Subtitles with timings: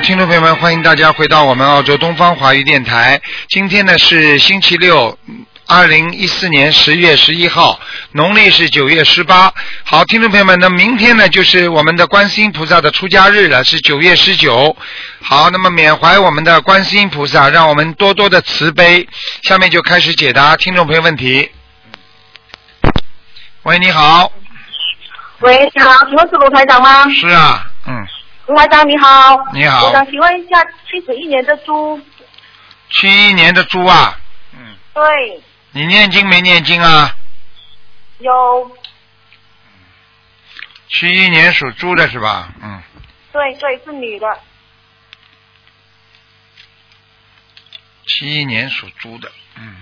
[0.00, 3.20] 好，听众朋友们，欢迎大家回到我们澳洲东方华语电台。
[3.50, 5.18] 今天呢是星期六，
[5.66, 7.78] 二零一四年十月十一号，
[8.12, 9.52] 农历是九月十八。
[9.84, 14.74] 好，听众朋友们，那明天呢就是我们的观世音菩萨的出家日了，是九月十九。
[15.20, 19.06] 好，那么缅怀我们的观世音菩萨，让我们多多的慈悲。
[19.42, 21.50] 下面就开始解答听众朋友问题。
[23.64, 24.32] 喂，你好。
[25.40, 27.06] 喂，你好，我是卢台长吗？
[27.10, 28.06] 是啊，嗯。
[28.50, 29.36] 卢台长你好。
[29.52, 29.86] 你好。
[29.86, 30.60] 我想请问一下，
[30.90, 32.00] 七十一年的猪。
[32.90, 34.18] 七一年的猪啊。
[34.52, 34.76] 嗯。
[34.92, 35.40] 对。
[35.70, 37.14] 你念经没念经啊？
[38.18, 38.76] 有。
[40.88, 42.48] 七一年属猪的是吧？
[42.60, 42.82] 嗯。
[43.30, 44.26] 对对，是女的。
[48.04, 49.76] 七一年属猪的，嗯。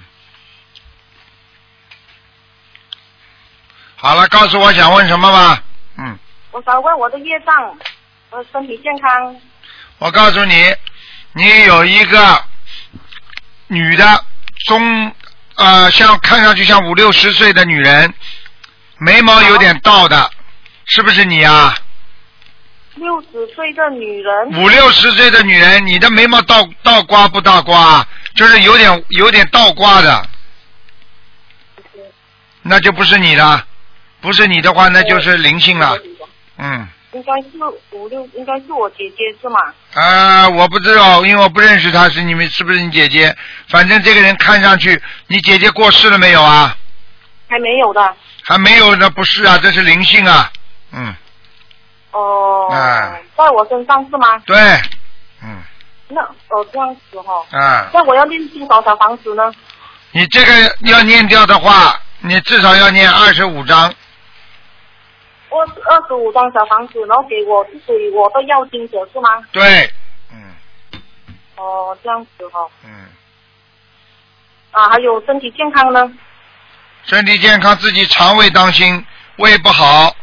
[3.96, 5.64] 好了，告诉我想问什么吧。
[5.96, 6.18] 嗯。
[6.50, 7.78] 我想问我的业障。
[8.30, 9.36] 呃，身体健康。
[9.98, 10.74] 我告诉你，
[11.32, 12.44] 你有一个
[13.68, 14.24] 女的
[14.66, 15.12] 中
[15.56, 18.12] 呃，像看上去像五六十岁的女人，
[18.98, 20.30] 眉毛有点倒的，
[20.84, 21.74] 是不是你啊？
[22.96, 24.62] 六十岁的女人。
[24.62, 28.06] 五六十岁的女人，你的眉毛倒倒刮不倒刮？
[28.34, 30.28] 就是有点有点倒刮的，
[32.60, 33.66] 那就不是你的，
[34.20, 35.98] 不是你的话，那就是灵性了，
[36.58, 36.86] 嗯。
[37.18, 37.58] 应该是
[37.90, 39.58] 五六，应该是我姐姐是吗？
[39.94, 43.36] 啊，我不知道，因为我不认识她，是你们是不是你姐姐？
[43.68, 46.76] 反正这个人看上去，你姐姐过世了没有啊？
[47.48, 48.14] 还没有的。
[48.44, 50.50] 还没有，那不是啊，这是灵性啊，
[50.92, 51.12] 嗯。
[52.12, 52.68] 哦。
[52.70, 53.18] 啊。
[53.36, 54.38] 在我身上是吗？
[54.46, 54.56] 对，
[55.42, 55.60] 嗯。
[56.06, 57.58] 那哦这样子哈。
[57.58, 57.90] 啊。
[57.92, 59.52] 那我要念多少小房子呢？
[60.12, 63.92] 你这个要念掉的话，你至少要念二十五章。
[65.50, 65.60] 二
[65.90, 69.44] 二十五张小房子，然后给我是属于我的要金者是吗？
[69.52, 69.90] 对，
[70.32, 70.54] 嗯。
[71.56, 72.66] 哦，这样子哈。
[72.84, 72.90] 嗯。
[74.70, 76.12] 啊，还有身体健康呢？
[77.04, 79.04] 身体健康，自己肠胃当心，
[79.36, 80.14] 胃不好。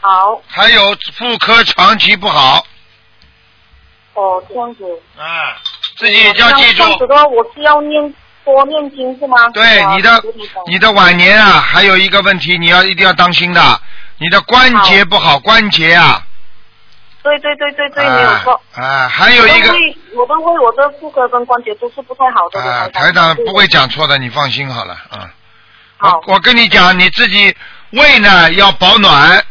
[0.00, 0.42] 好。
[0.48, 0.82] 还有
[1.14, 2.66] 妇科长期不好。
[4.14, 4.84] 哦，这样子。
[5.16, 5.56] 啊，
[5.96, 6.82] 自己要记住。
[6.82, 8.14] 这样子的话，我是要念
[8.44, 9.48] 多念经是吗？
[9.50, 10.22] 对，你的
[10.66, 13.80] 你的晚年啊，还有一个问题，你要一定要当心的。
[14.18, 16.22] 你的关节不好，关节啊。
[17.22, 18.60] 对对对对对，没有错。
[18.74, 19.74] 啊，还有一个。
[20.14, 22.62] 我都会，我的妇科跟关节都是不太好的。
[22.62, 25.28] 啊，台长不会讲错的，你放心好了啊。
[25.98, 26.20] 好。
[26.28, 27.54] 我跟你讲，你自己
[27.90, 29.44] 胃呢要保暖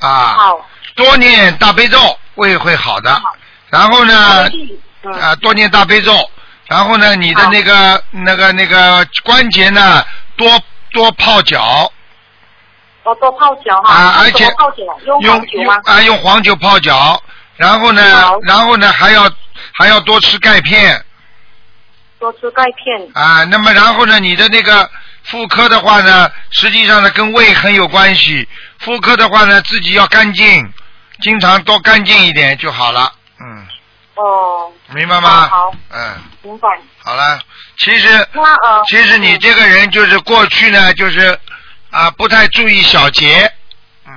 [0.00, 0.08] 啊。
[0.36, 0.66] 好。
[0.94, 1.98] 多念大悲咒，
[2.34, 3.14] 胃会好的。
[3.14, 3.34] 好。
[3.70, 4.48] 然后呢，
[5.20, 6.12] 啊，多念大悲咒，
[6.66, 10.04] 然后呢，你的那个那个那个关节呢，
[10.36, 10.60] 多
[10.92, 11.90] 多泡脚。
[13.16, 14.44] 多泡脚哈，啊，而且
[15.06, 15.80] 用黄酒吗？
[15.84, 17.22] 啊，用黄酒泡脚，
[17.56, 18.02] 然后呢，
[18.42, 19.30] 然后呢，还要
[19.72, 21.04] 还要多吃钙片。
[22.18, 23.08] 多吃钙片。
[23.14, 24.90] 啊，那么然后呢，你的那个
[25.24, 28.48] 妇科的话呢，实际上呢跟胃很有关系。
[28.78, 30.72] 妇科的话呢，自己要干净，
[31.20, 33.12] 经常多干净一点就好了。
[33.40, 33.66] 嗯。
[34.14, 34.72] 哦。
[34.94, 35.48] 明白吗？
[35.48, 35.72] 好。
[35.90, 36.14] 嗯。
[36.42, 36.68] 明白。
[37.04, 37.38] 好了，
[37.78, 38.28] 其实
[38.88, 41.38] 其实你这个人就是过去呢，就是。
[41.98, 43.52] 啊，不太注意小节，
[44.06, 44.12] 嗯，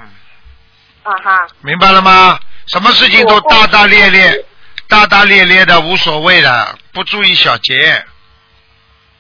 [1.02, 2.40] 啊哈，明白了吗？
[2.68, 4.46] 什么事情都大大咧咧，
[4.88, 8.06] 大大咧咧的无所谓的，不注意小节。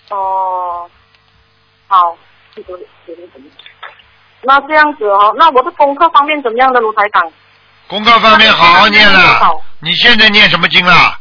[0.09, 0.87] 哦，
[1.87, 2.15] 好，
[4.43, 7.33] 那这样子哦，那我的功课方面怎么样的，卢台长？
[7.87, 9.59] 功课方面好好念了。
[9.79, 11.17] 你现在念什么经了？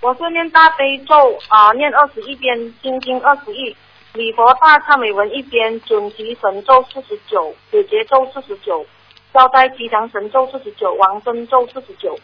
[0.00, 3.76] 我是念大悲咒啊，念二十一遍心经二十一。
[4.18, 8.84] 礼佛大忏悔文一边，准提神咒四十九，解结咒四十九，
[9.32, 12.18] 消灾吉祥神咒四十九，王生咒四十九。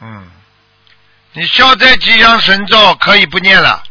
[0.00, 0.30] 嗯，
[1.32, 3.82] 你消灾吉祥神咒可以不念了。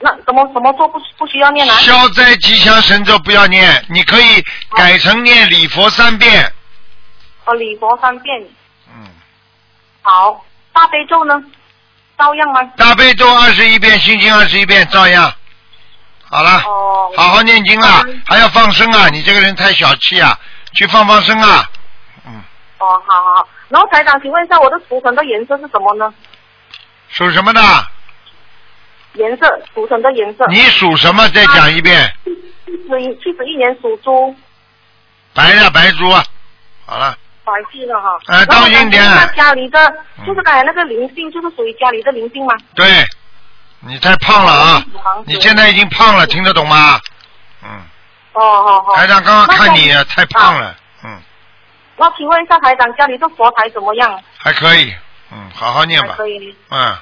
[0.00, 1.72] 那怎么怎么做不不需要念呢？
[1.74, 4.44] 消灾吉祥神咒不要念，你可以
[4.76, 6.52] 改成念礼佛三遍。
[7.44, 8.44] 哦，礼佛三遍。
[8.92, 9.06] 嗯。
[10.02, 11.40] 好，大悲咒呢？
[12.18, 12.64] 照样吗？
[12.76, 15.32] 大悲咒二十一遍，心经二十一遍，照样。
[16.30, 16.58] 好了，
[17.16, 19.08] 好好念经啊，还要放生啊！
[19.08, 20.38] 你这个人太小气啊，
[20.74, 21.70] 去放放生啊。
[22.26, 22.42] 嗯。
[22.78, 23.48] 哦，好好。
[23.68, 26.12] 然后台长，请问一下，我的图腾的颜色是什么呢？
[27.08, 27.60] 属什么的？
[29.14, 30.46] 颜色，图腾的颜色。
[30.48, 31.26] 你属什么？
[31.30, 32.12] 再讲一遍。
[32.66, 34.36] 七十一，七十一年属猪。
[35.32, 36.22] 白的白猪啊。
[36.84, 37.16] 好了。
[37.42, 38.18] 白系的哈。
[38.26, 39.02] 哎，当心点。
[39.34, 39.90] 家里的，
[40.26, 42.54] 就是刚才那个灵性，就是属于家里的灵性吗？
[42.74, 42.86] 对。
[43.80, 44.84] 你太胖了啊！
[45.24, 47.00] 你现在已经胖了，听得懂吗？
[47.62, 47.68] 嗯。
[48.32, 48.96] 哦哦哦。
[48.96, 51.16] 台长刚刚看你太胖了，嗯。
[51.96, 54.20] 那请问一下台长，家里的佛台怎么样？
[54.36, 54.92] 还可以，
[55.32, 56.54] 嗯，好好念吧，可以。
[56.70, 56.98] 嗯，啊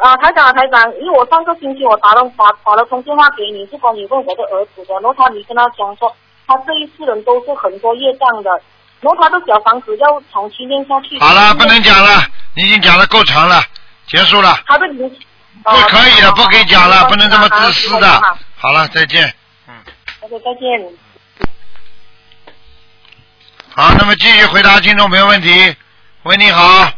[0.00, 6.14] 啊，台长啊台长，因为我上个星期我打了打打了通电话给你，是关于问我的儿子的，然后他你跟他讲说，
[6.46, 8.50] 他这一世人都是很多业障的，
[9.00, 11.18] 然后他的小房子要长期念下去。
[11.18, 12.22] 好了，不能讲了，
[12.54, 13.62] 你已经讲的够长了，
[14.06, 15.10] 结束了，他的灵。
[15.62, 18.38] 不可以了，哦不可以讲了，好不能这么自私的好好好。
[18.56, 19.34] 好了，再见。
[19.68, 19.74] 嗯
[20.20, 20.92] ，OK，再见。
[23.74, 25.76] 好，那么继续回答听众朋友问题。
[26.22, 26.90] 喂，你好，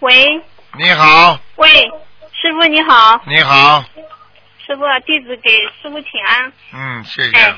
[0.00, 0.40] 喂
[0.74, 1.68] 你好，喂，
[2.32, 3.84] 师傅你好，你好，
[4.64, 5.50] 师傅弟子给
[5.80, 6.52] 师傅请安。
[6.72, 7.54] 嗯，谢谢哎。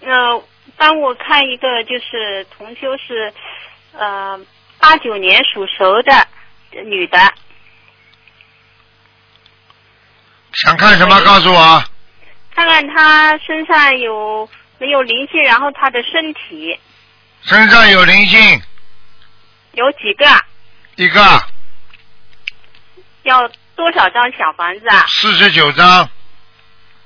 [0.00, 0.42] 呃，
[0.76, 3.32] 帮我看一个，就是同修是
[3.92, 4.38] 呃
[4.78, 6.26] 八九年属蛇的
[6.84, 7.18] 女的，
[10.52, 11.20] 想看什么？
[11.22, 11.84] 告诉我。
[12.54, 14.48] 看看他身上有
[14.78, 16.78] 没有灵性，然后他的身体
[17.42, 18.62] 身上有灵性，
[19.72, 20.40] 有几个，啊
[20.96, 21.42] 一个
[23.22, 25.04] 要多少张小房子啊？
[25.06, 26.08] 四十九张。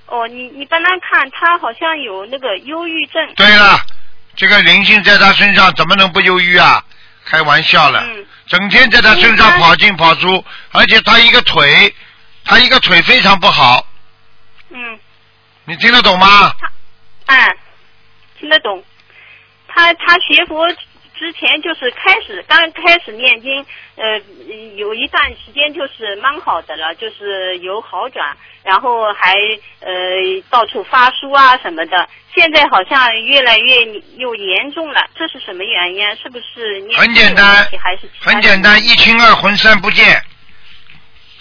[0.06, 3.34] 哦，你你帮他看，他好像有那个忧郁症。
[3.34, 3.78] 对了，
[4.36, 6.82] 这个灵性在他身上怎么能不忧郁啊？
[7.24, 11.94] 开玩笑了，嗯整天在他身上跑进跑出，而且他一个腿，
[12.44, 13.86] 他一个腿非常不好，
[14.70, 14.98] 嗯。
[15.64, 16.52] 你听得懂吗？
[17.26, 17.56] 嗯，
[18.38, 18.82] 听得懂。
[19.68, 20.68] 他他学佛
[21.16, 24.20] 之前就是开始刚开始念经，呃，
[24.76, 29.32] 有一段时间就是蛮好的了，就是有好转，然后还
[29.80, 29.88] 呃
[30.50, 32.08] 到处发书啊什么的。
[32.34, 33.84] 现在好像越来越
[34.16, 36.04] 又严重了，这是什么原因？
[36.16, 37.68] 是不是念很简单
[38.20, 40.20] 很简单，一清二浑三不见。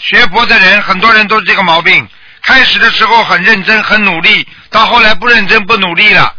[0.01, 2.07] 学佛的人，很多人都是这个毛病。
[2.43, 6.35] 开始的时候很认真、很努力，到后来不认真、不努力了。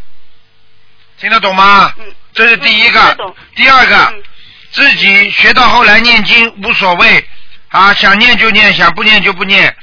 [1.17, 1.93] 听得懂吗？
[1.97, 3.17] 嗯这是第一个。
[3.55, 4.23] 第二个，嗯
[4.71, 7.29] 自己学到后来念经无所谓
[7.69, 9.73] 啊，想念就念，想不念就不念。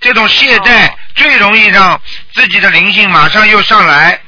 [0.00, 2.00] 这种懈怠哦最容易让
[2.34, 4.20] 自己的灵性马上又上来，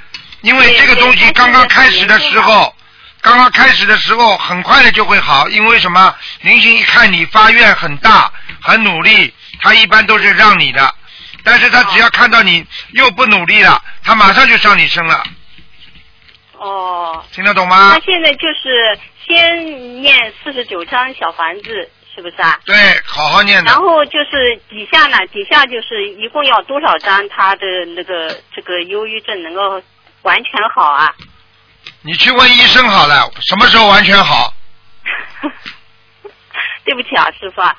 [0.43, 2.75] 因为这个东西刚刚开始的时候，
[3.23, 6.15] 刚刚开始的时候很快的就会好，因为什么？
[6.41, 8.31] 灵性一看你发愿很大，
[8.61, 10.93] 很努力，他一般都是让你的，
[11.45, 15.23] 但是他只要看到你又不努力了，他马上就上你身了，
[16.59, 18.01] 哦，听得懂吗他？
[18.01, 22.59] 现在就是先念四十九张小房子，是不是啊？
[22.65, 22.75] 对，
[23.07, 23.81] 好好念的然。
[23.81, 29.81] 后就是底下呢，底下就是一共要多少张他的那个这个忧郁症能够
[30.23, 31.15] 完全好啊？
[32.03, 34.53] 你去问医生好了，什么时候完全好？
[36.85, 37.75] 对不起啊，师傅啊，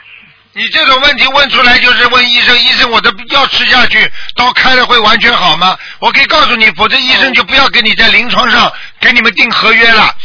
[0.53, 5.77] 你这种问题问出来就是问医生，医生我的药吃下去，刀开了会完全好吗？
[5.99, 10.15] 我可以告诉你，否则医生就不要跟你在临床上给你们订合约了。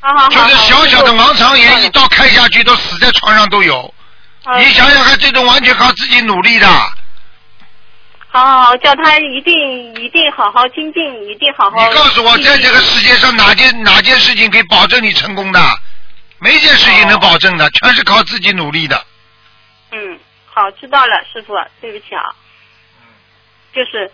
[0.00, 3.92] 好好好，就是小小的盲肠炎，一刀开下去都死在床上都有。
[4.44, 6.66] 呃你想想看，这种完全靠自己努力的。
[8.32, 11.88] 好好好，叫他一定一定好好精进，一定好好。
[11.88, 15.60] 你告诉我，在这个世界上哪件哪件事情可以保证你成功的？
[16.38, 19.04] 没一件事情能保证的，全是靠自己努力的。
[19.90, 22.24] 嗯，好，知道了，师傅，对不起啊。
[23.74, 24.10] 就是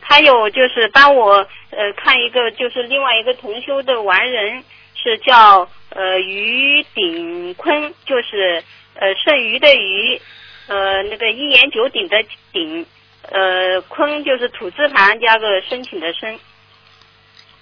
[0.00, 1.34] 还有就是帮我
[1.70, 10.20] 呃看一个，就是另外一个同修的完人是叫呃于鼎坤，就是呃剩余的余，
[10.66, 12.16] 呃那个一言九鼎的
[12.52, 12.84] 鼎，
[13.30, 16.38] 呃坤就是土字旁加个申请的申，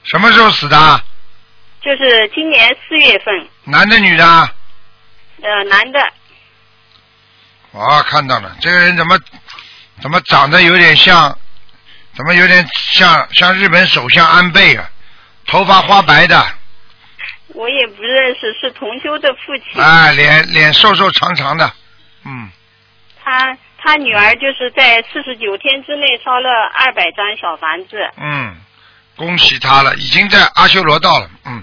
[0.04, 1.02] 什么时候死的？
[1.82, 4.24] 就是今年四月份，男的女的？
[5.42, 6.00] 呃男的，
[7.72, 9.18] 哦，看到了，这个人怎么
[10.00, 11.36] 怎么长得有点像，
[12.14, 14.88] 怎么有点像像日本首相安倍啊？
[15.46, 16.44] 头发花白的，
[17.48, 19.80] 我也不认识，是同修的父亲。
[19.80, 21.70] 哎，脸脸瘦瘦长长的，
[22.24, 22.50] 嗯，
[23.22, 27.96] 他他女儿就是在四十九天之内烧了二百张小房子。
[28.20, 28.56] 嗯，
[29.14, 31.62] 恭喜他了，已经在阿修罗道了，嗯，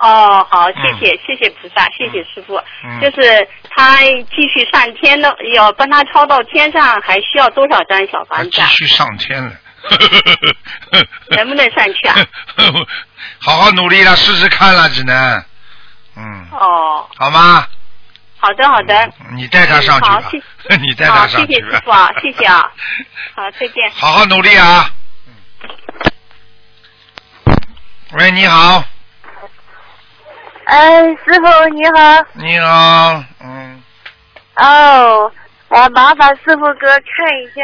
[0.00, 2.56] 哦，好，谢谢、谢谢菩萨，谢谢师傅。
[2.82, 8.66] 嗯就是他继续上天的，要帮他抄到天上，还需要多少张小房子啊？
[8.68, 9.52] 继续上天了，
[11.36, 12.16] 能不能上去啊？
[13.40, 15.44] 好好努力了，试试看了，只能，
[16.16, 17.64] 嗯，哦，好吗？
[18.44, 19.10] 好的好的。
[19.34, 22.70] 你带他上去吧嗯好谢， 你带他好，谢上去吧谢师傅，啊，谢谢啊。
[23.36, 23.90] 好，再见。
[23.94, 24.90] 好好努力啊！
[28.12, 28.84] 喂，你好，
[30.66, 32.26] 哎，师傅你好。
[32.34, 33.82] 你好，嗯，
[34.56, 35.32] 哦，
[35.70, 37.62] 哎，麻烦师傅给我看一下，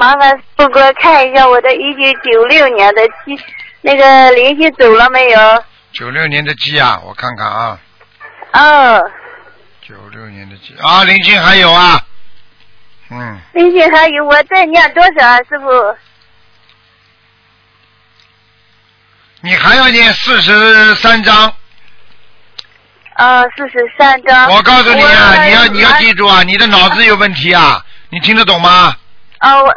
[0.00, 3.40] 麻烦师傅给我看一下我的一九九六年的鸡
[3.80, 5.64] 那个联系走了没有？
[5.92, 7.78] 九六年的鸡啊，我看看啊，
[8.58, 9.10] 哦，
[9.86, 12.00] 九六年的鸡啊，灵性还有啊，
[13.10, 15.96] 嗯，灵性还有，我再念多少啊，师傅？
[19.42, 21.52] 你还要念四十三章。
[23.14, 24.50] 呃，四十三章。
[24.50, 28.96] 我告诉你啊，你要你要记住啊，你的脑子有问题啊，你听得懂吗？
[29.40, 29.74] 哦，我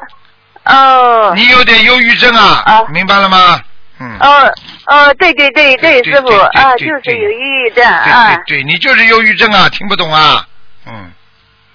[0.74, 1.34] 哦。
[1.36, 3.62] 你有点忧郁症啊，啊明白了吗？
[4.02, 4.18] 嗯。
[4.20, 4.52] 哦
[4.88, 8.36] 哦，对对对对对师傅啊，就是有抑郁症对啊。
[8.48, 10.44] 对对，你就是忧郁症啊，听不懂啊，
[10.88, 11.12] 嗯，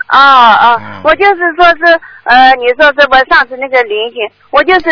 [0.09, 1.01] 啊啊嗯！
[1.05, 4.19] 我就是说是呃，你说是我上次那个灵性，
[4.51, 4.91] 我就是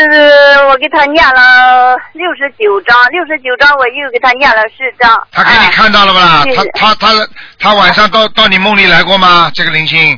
[0.69, 5.11] 我给他念了六十九章，六十九章我又给他念了四章。
[5.33, 6.43] 他给你啊看到了不啦？
[6.45, 9.51] 是他他他他晚上到到你梦里来过吗？
[9.53, 10.17] 这个灵性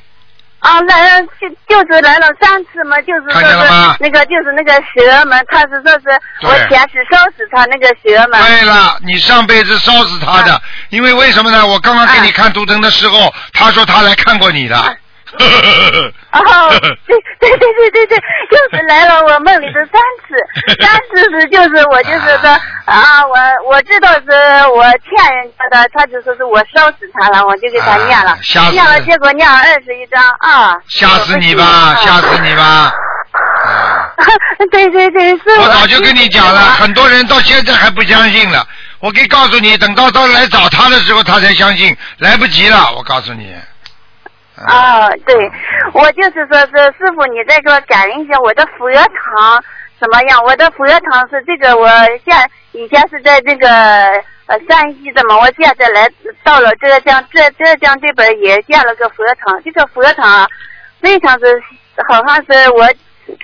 [0.67, 8.39] 啊，来了就就是来了三次嘛，就是说是那个就是那个蛇嘛，他是说是我前世烧死他那个蛇嘛。
[8.47, 11.67] 对了，你上辈子烧死他的，因为为什么呢？
[11.67, 14.97] 我刚刚给你看图腾的时候，他说他来看过你的。
[16.33, 16.71] 哦，
[17.07, 18.19] 对对对对对对，
[18.51, 20.37] 就是来了我梦里的三次，
[20.83, 22.51] 三次是就是我就是说
[22.85, 23.37] 啊，我
[23.69, 24.23] 我知道是
[24.75, 32.63] 我欠人家的，他就说是我烧死他了，我就给他念了啊，吓死念了，结果念了二十一张啊，吓死你吧，啊吓死你吧！
[32.63, 32.93] 啊
[34.71, 38.67] 对对对，是我早就跟你讲了，很多人到现在还不相信了。
[39.01, 42.93] 我可以告诉你，等到他来找他的时候，他才相信，来不及了。
[42.97, 43.55] 我告诉你。
[44.65, 45.51] 啊，对，
[45.93, 49.63] 我就是说是师傅，你再给我感应一下我的佛堂
[50.01, 50.43] 怎么样？
[50.45, 51.89] 我的佛堂是这个，我
[52.25, 52.35] 现
[52.73, 53.69] 以前是在这个
[54.47, 56.09] 呃山西的嘛，我现在来
[56.43, 60.47] 到了浙江，浙浙江这边也建了个佛堂，这个佛堂啊
[61.01, 61.63] 非常是
[62.09, 62.87] 好像是我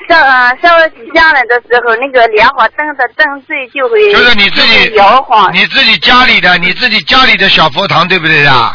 [0.08, 8.74] 上呃上了几香了的时候，那个莲花灯的灯坠就会就是你自己摇晃，你自己家里的，你自己家里的小佛堂，对不对呀？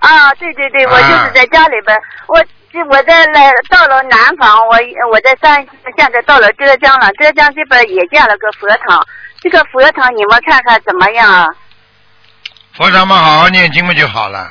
[0.00, 2.42] 啊，对对对，我啊就是在家里边，我
[2.72, 4.76] 这我在来到了南方，我
[5.10, 5.64] 我在山，
[5.96, 9.06] 现在到了浙江了，浙江这边也建了个佛堂，
[9.40, 11.46] 这个佛堂你们看看怎么样啊？
[12.74, 14.50] 佛堂嘛，好好念经嘛就好了，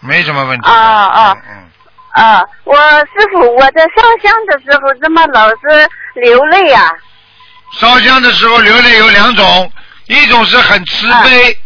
[0.00, 0.72] 没什么问题的。
[0.72, 1.36] 啊啊。
[2.14, 6.88] 啊，我师傅，我在烧香的时候怎么老是流泪啊？
[7.72, 9.72] 烧香的时候流泪有两种，
[10.06, 11.56] 一种是很慈悲，啊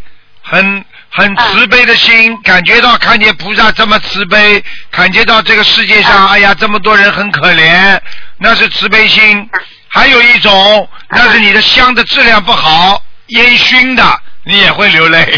[0.41, 0.85] 很
[1.19, 7.99] 很慈悲的心，感觉到看见菩萨这么慈悲，感觉到这个世界上，啊哎呀，这么多人很可怜，
[8.37, 9.49] 那是慈悲心。
[9.89, 14.03] 还有一种，那是你的香的质量不好，烟熏的，
[14.45, 15.37] 你也会流泪。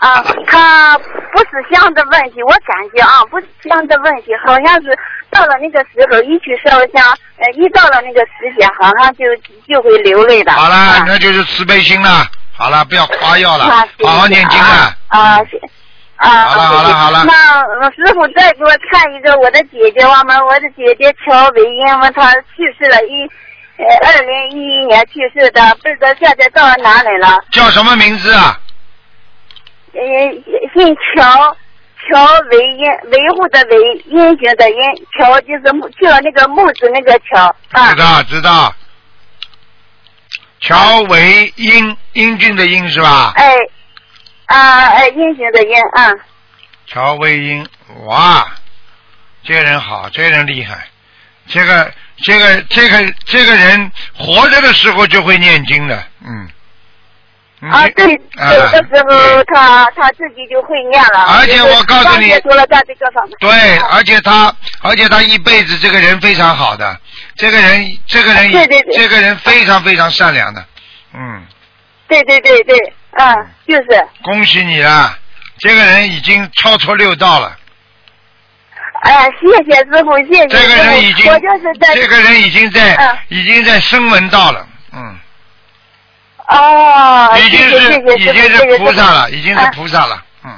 [0.00, 4.98] 啊，他不是香的问题，我感觉啊，不是香的问题，好像是
[5.30, 9.24] 到了那个时候一去烧香，呃，一到了那个时间，好像就
[9.66, 10.52] 就会流泪的。
[10.52, 12.26] 好了啊，那就是慈悲心了。
[12.56, 14.96] 好了，不要夸耀了啊，好好念经啊。
[15.08, 15.60] 啊，是
[16.16, 23.28] 啊，好了好了好了那呃师傅再给我看一个我的姐姐，我们我的姐姐乔伟英，我她去世了一，
[23.76, 27.42] 呃，二零一一年去世的，不知道现在到哪里了？
[27.50, 28.56] 叫什么名字啊？
[29.92, 30.00] 呃，
[30.74, 31.56] 姓乔，
[32.08, 34.78] 乔维英，维护的维，英雄的英，
[35.18, 37.96] 乔就是木，叫那个木字那个乔啊知。
[37.96, 38.72] 道知道。
[40.64, 43.34] 乔维英，英俊的英是吧？
[43.36, 43.52] 哎，
[44.46, 46.10] 啊，哎，英俊的英啊。
[46.86, 47.66] 乔维英，
[48.06, 48.50] 哇，
[49.42, 50.88] 这个人好，这个人厉害，
[51.46, 56.48] 这个这个这个这个人活着的时候就会念经的，嗯。
[57.70, 61.24] 啊，对，啊有的时候他他自己就会念了。
[61.38, 62.30] 而且我告诉你。
[63.38, 66.98] 对，而且他，而且他一辈子这个人非常好的，
[67.36, 70.64] 这个人，这个人，对对对这个人非常非常善良的，
[71.14, 71.42] 嗯，
[72.08, 72.76] 对对对对，
[73.12, 74.06] 嗯，就是。
[74.22, 75.16] 恭喜你了，
[75.58, 77.56] 这个人已经超出六道了，
[79.02, 85.16] 哎呀，谢谢师傅，谢谢这个人已经我就是在这个人已经在、嗯已经在声闻道了，嗯，
[86.48, 90.50] 哦，已经是已经是菩萨了，已经是啊菩萨了，嗯，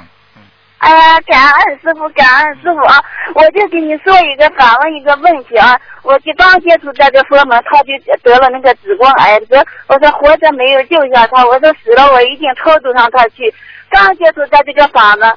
[0.79, 3.01] 哎呀，感恩师傅，感恩师傅啊！
[3.33, 13.53] 我就给你说一个反问一个问题啊，我就刚接触这个佛门，他就得了那个子宫癌，说我说活着没有救下他，我说死了我一定超度上他去。
[13.89, 15.33] 刚接触他这个法门，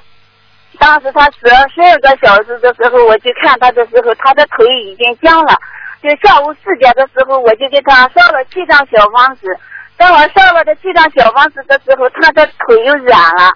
[0.80, 5.56] 当时他死了十二个小时的时候，我去看他的时候，他的腿已经僵了。
[6.02, 9.46] 就下午四点的时候，我就给他烧了七张小房子。
[10.00, 13.52] 等我烧了这七张小房子的时候，他的腿又软了。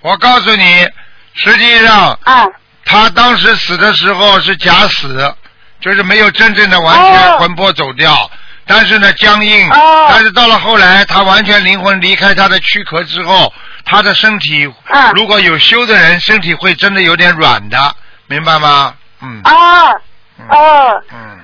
[0.00, 0.88] 我告诉你，
[1.34, 2.44] 实际上啊，
[2.84, 5.32] 他当时死的时候是假死，
[5.80, 8.28] 就是没有真正的完全哦魂魄走掉。
[8.66, 13.52] 但是呢僵硬，哦但是到了后来，他完全灵魂离开他的躯壳之后，
[13.84, 17.94] 他的身体，嗯如果有修的人，身体会真的有点软的，
[18.26, 18.94] 明白吗？
[19.22, 19.40] 嗯。
[19.44, 20.00] 哦
[20.38, 21.38] 嗯哦嗯。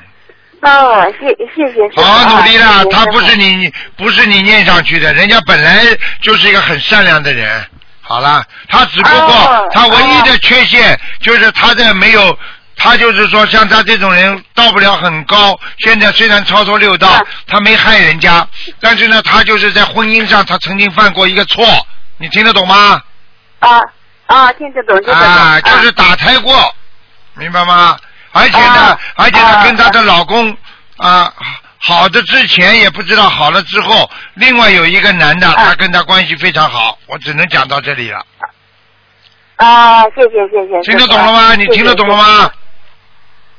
[0.66, 2.02] 哦，谢谢谢。
[2.02, 5.85] 好好努力啦他不是你，不是你念上去的，人家本来
[6.20, 7.64] 就是一个很善良的人。
[8.02, 12.37] 好了，他只不过、哦他唯一的缺陷就是他在没有，
[12.76, 15.58] 他就是说像他这种人到不了很高。
[15.78, 18.46] 现在虽然超脱六道，啊他没害人家，
[18.80, 21.64] 但是呢，他就是在婚姻上他曾经犯过一个错，
[22.18, 23.00] 你听得懂吗？
[23.61, 23.80] 啊
[24.26, 25.23] 啊，听得懂听得懂。
[25.23, 26.75] 啊，就是打胎过，
[27.35, 27.96] 明白吗？
[28.37, 30.57] 而且呢，啊而且呢，啊跟她的老公
[30.99, 31.33] 啊
[31.78, 38.25] 好的之前也不知道好了之后，另外有一个男的，啊他跟她关系非常好，我只能讲到这里了。
[39.57, 40.81] 啊，谢谢谢谢。
[40.83, 41.55] 听得懂了吗？
[41.55, 42.16] 你听得懂了？
[42.16, 42.50] 吗？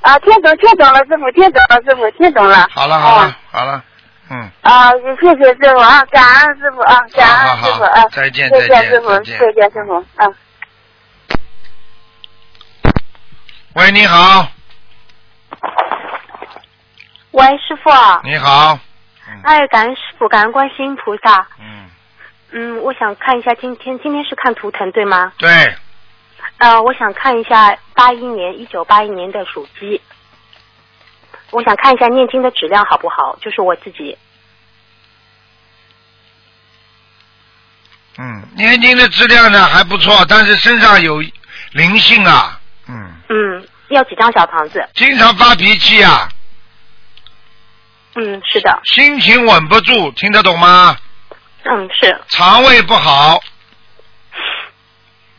[0.01, 2.67] 啊，听懂听懂了，师傅听懂了，师傅听懂了。
[2.71, 3.83] 好了好了哦好了，
[4.29, 10.27] 嗯，啊，谢谢师傅啊，感恩师傅啊，感恩师傅啊，再见再见师傅，再见谢谢师傅啊。
[13.73, 14.47] 喂，你好，
[17.31, 17.89] 喂，师傅。
[17.89, 18.79] 啊，你好，
[19.27, 19.41] 嗯。
[19.43, 21.47] 哎，感恩师傅，感恩观世音菩萨。
[21.59, 21.89] 嗯，
[22.51, 25.31] 嗯，我想看一下今天今天是看图腾对吗？
[25.37, 25.75] 对，
[26.57, 30.01] 呃，我想看一下八一年一九八一年的属鸡，
[31.51, 34.17] 我想看一下念经的质量好不好，就是我自己。
[38.17, 41.21] 嗯，念经的质量呢还不错，但是身上有
[41.73, 44.87] 灵性啊，嗯，嗯，要几张小房子？
[44.93, 46.27] 经常发脾气啊，
[48.15, 50.97] 嗯，是的，心情稳不住，听得懂吗？
[51.63, 53.41] 嗯是，肠胃不好，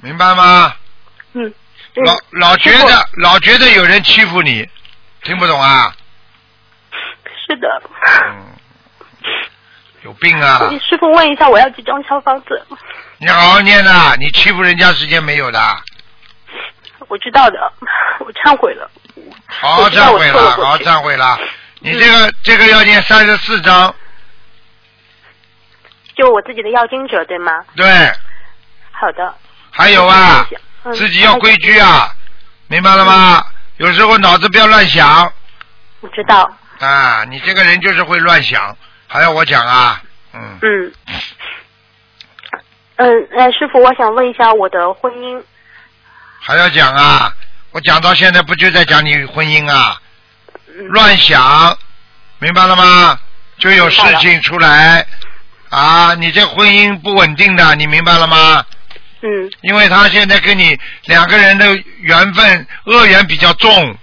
[0.02, 0.74] 明白吗？
[1.32, 1.46] 嗯
[1.94, 4.68] 嗯老老觉得老觉得有人欺负你，
[5.22, 5.92] 听不懂啊？
[7.46, 7.82] 是的。
[8.26, 8.46] 嗯，
[10.04, 10.68] 有病啊！
[10.70, 12.66] 你师傅问一下，我要几张小房子？
[13.18, 15.60] 你好好念呐、你欺负人家时间没有的，
[17.08, 17.72] 我知道的，
[18.20, 18.90] 我忏悔了。
[19.46, 21.38] 好忏悔了，好忏悔了。
[21.80, 23.94] 你这个、这个要念三十四章，
[26.16, 27.52] 就我自己的要经者对吗？
[27.76, 27.86] 对，
[28.92, 29.34] 好的。
[29.70, 30.46] 还有啊，
[30.84, 32.10] 嗯自己要规矩啊，
[32.68, 33.44] 明白了吗？
[33.78, 35.32] 有时候脑子不要乱想
[36.00, 36.50] 我知道。
[36.80, 40.02] 啊，你这个人就是会乱想，还要我讲啊？
[40.34, 40.92] 嗯，嗯。
[42.96, 45.40] 嗯，呃，师傅，我想问一下我的婚姻，
[46.40, 47.32] 还要讲啊？
[47.72, 50.00] 我讲到现在不就在讲你婚姻啊？
[50.68, 51.76] 嗯，乱想，
[52.38, 53.18] 明白了吗？
[53.58, 55.06] 就有事情出来
[55.68, 56.14] 啊！
[56.14, 58.64] 你这婚姻不稳定的，你明白了吗？
[59.20, 63.98] 嗯因为他现在跟你两个人的缘分恶缘比较重，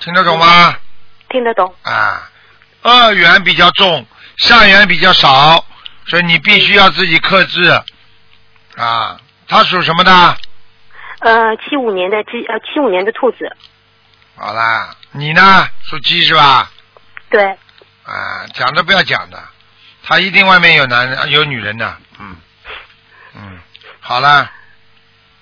[0.00, 0.76] 听得懂吗？
[1.30, 1.74] 听得懂。
[1.82, 2.30] 啊，
[2.82, 5.64] 恶缘比较重，善缘比较少，
[6.06, 7.82] 所以你必须要自己克制。
[8.78, 10.36] 啊，他属什么的？
[11.20, 13.56] 呃，七五年的鸡，呃，七五年的兔子，
[14.36, 15.68] 好啦，你呢？
[15.82, 16.70] 属鸡是吧？
[17.28, 17.44] 对，
[18.04, 19.42] 啊，讲都不要讲的，
[20.04, 22.36] 他一定外面有男人有女人的，嗯
[23.34, 23.58] 嗯，
[23.98, 24.48] 好了，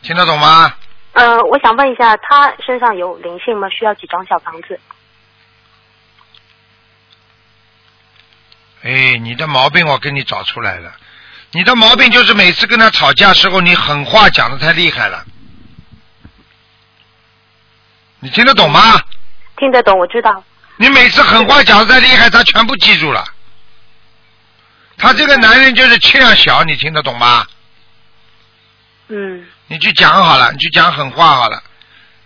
[0.03, 0.75] 听得懂吗？
[1.12, 3.68] 呃，我想问一下，他身上有灵性吗？
[3.68, 4.81] 需要几张小房子？
[8.83, 10.92] 哎，你的毛病我给你找出来了，
[11.57, 15.25] 你的毛病就是每次跟他吵架时候，你狠话讲的太厉害了，
[18.21, 19.01] 你听得懂吗？
[19.57, 20.45] 听得懂，我知道。
[20.77, 23.25] 你每次狠话讲的太厉害，他全部记住了。
[24.99, 27.47] 他这个男人就是气量小，你听得懂吗？
[29.09, 31.62] 嗯，你去讲好了，你去讲狠话好了，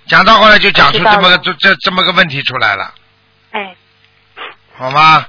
[0.09, 2.93] 讲到后来就讲出这么个这这这么个问题出来了，
[3.53, 3.77] 哎，
[4.77, 5.25] 好吗？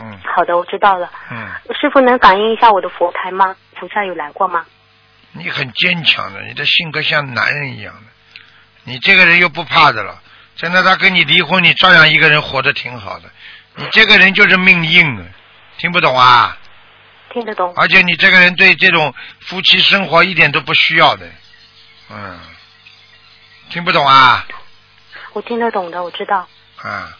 [0.00, 1.10] 嗯好的，我知道了。
[1.30, 1.48] 嗯，
[1.80, 3.54] 师傅能感应一下我的佛台吗？
[3.78, 4.64] 菩萨有来过吗？
[5.32, 8.10] 你很坚强的，你的性格像男人一样的，
[8.84, 10.20] 你这个人又不怕的了。
[10.56, 13.30] 现在他跟你离婚，你照样一个人活得挺好的。
[13.76, 15.26] 你这个人就是命硬啊，
[15.78, 16.56] 听不懂啊？
[17.32, 17.72] 听得懂。
[17.76, 21.26] 而且你这个人对这种夫妻生活一点都不需要的，
[22.10, 22.38] 嗯，
[23.70, 24.46] 听不懂啊？
[25.32, 26.46] 我听得懂的，我知道。
[26.80, 27.16] 啊，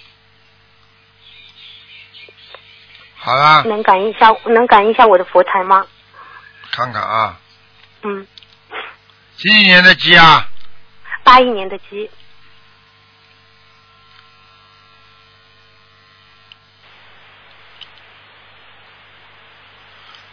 [3.24, 5.86] 好啦，能感应一下，能感应一下我的佛台吗？
[6.70, 7.40] 看看啊，
[8.02, 8.26] 嗯，
[9.36, 10.46] 几几年的鸡啊？
[11.22, 12.10] 八一年的鸡。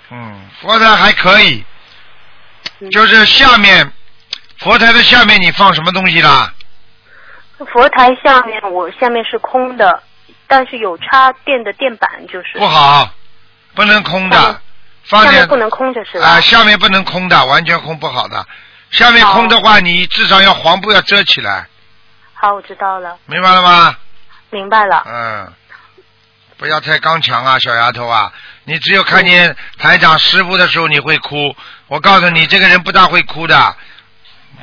[0.09, 1.63] 嗯，佛台还可以，
[2.79, 3.89] 嗯就是下面
[4.59, 6.53] 佛台的下面你放什么东西啦？
[7.71, 10.03] 佛台下面我下面是空的，
[10.51, 13.09] 但是有插电的电板，就是不好，
[13.73, 14.57] 不能空的嗯，
[15.05, 16.27] 放点下面不能空着是吧？
[16.27, 18.45] 啊，下面不能空的，完全空不好的。
[18.89, 21.67] 下面空的话，你至少要黄布要遮起来，
[22.33, 23.95] 好，我知道了，明白了吗？
[24.49, 25.03] 明白了。
[25.07, 25.53] 嗯，
[26.57, 28.33] 不要太刚强啊，小丫头啊！
[28.65, 31.55] 你只有看见台长师傅的时候你会哭，
[31.87, 33.73] 我告诉你，这个人不大会哭的，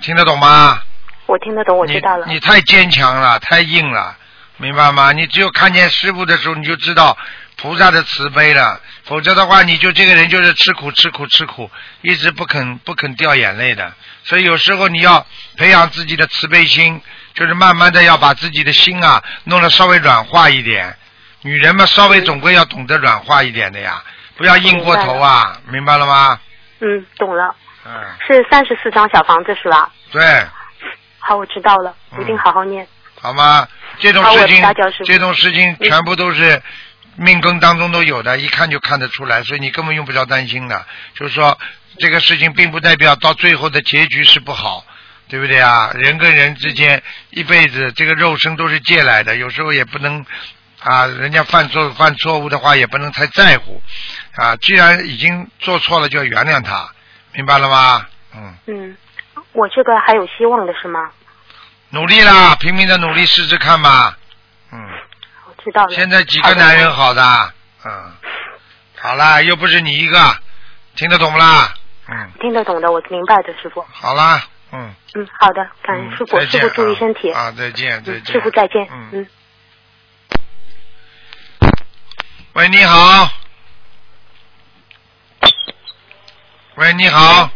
[0.02, 0.82] 听得懂吗？
[1.24, 2.26] 我听得懂，我知道了。
[2.26, 4.14] 你你太坚强了，太硬了，
[4.58, 5.12] 明白吗？
[5.12, 7.16] 你只有看见师傅的时候，你就知道
[7.56, 11.70] 菩萨的慈悲了，否则的话，你就这个人就是吃苦吃苦吃苦，
[12.02, 13.92] 一直不肯不肯掉眼泪的。
[14.24, 15.24] 所以有时候你要
[15.56, 17.00] 培养自己的慈悲心，
[17.34, 20.96] 就是慢慢的要把自己的心啊弄得稍微软化一点。
[21.42, 24.02] 女人嘛，稍微总归要懂得软化一点的呀，
[24.36, 26.40] 不要硬过头啊，明白了吗？
[26.80, 27.54] 嗯，懂了，
[27.86, 27.92] 嗯，
[28.26, 29.88] 是三十四张小房子是吧？
[30.10, 30.20] 对。
[31.20, 32.86] 好，我知道了，嗯一定好好念。
[33.20, 33.66] 好吗？
[34.00, 34.62] 这种事情
[35.04, 36.62] 这种事情全部都是
[37.16, 40.86] 命根当中都有的，一看就看得出来，所以你根本用不着担心的。
[41.14, 41.58] 就是说，
[41.98, 44.84] 这个事情并不代表到最后的结局是不好，
[45.28, 45.90] 对不对啊？
[45.94, 50.24] 人跟人之间一辈子，这个肉身都是借来的，有时候也不能
[50.80, 53.82] 啊，人家犯错犯错误的话，也不能太在乎
[54.36, 54.54] 啊。
[54.56, 56.88] 既然已经做错了，就要原谅他，
[57.32, 58.06] 明白了吗？
[58.36, 58.96] 嗯，嗯，
[59.54, 61.10] 我这个还有希望的是吗？
[61.90, 64.16] 努力啦，拼命的努力试试看吧。
[64.72, 64.78] 嗯。
[65.46, 65.94] 我知道了。
[65.94, 67.52] 现在几个男人好的，
[67.84, 68.12] 嗯，
[68.98, 70.36] 好啦，又不是你一个，
[70.96, 71.74] 听得懂不啦？
[72.08, 73.84] 嗯，听得懂的，我明白的，师傅。
[73.90, 77.30] 好啦，嗯，嗯，好的，感恩嗯师傅，师傅注意身体。
[77.32, 78.32] 啊，再见，再嗯，见。
[78.32, 78.86] 师傅再见。
[78.90, 79.26] 嗯嗯。
[82.54, 83.30] 喂，你好。
[86.76, 87.50] 喂，你好。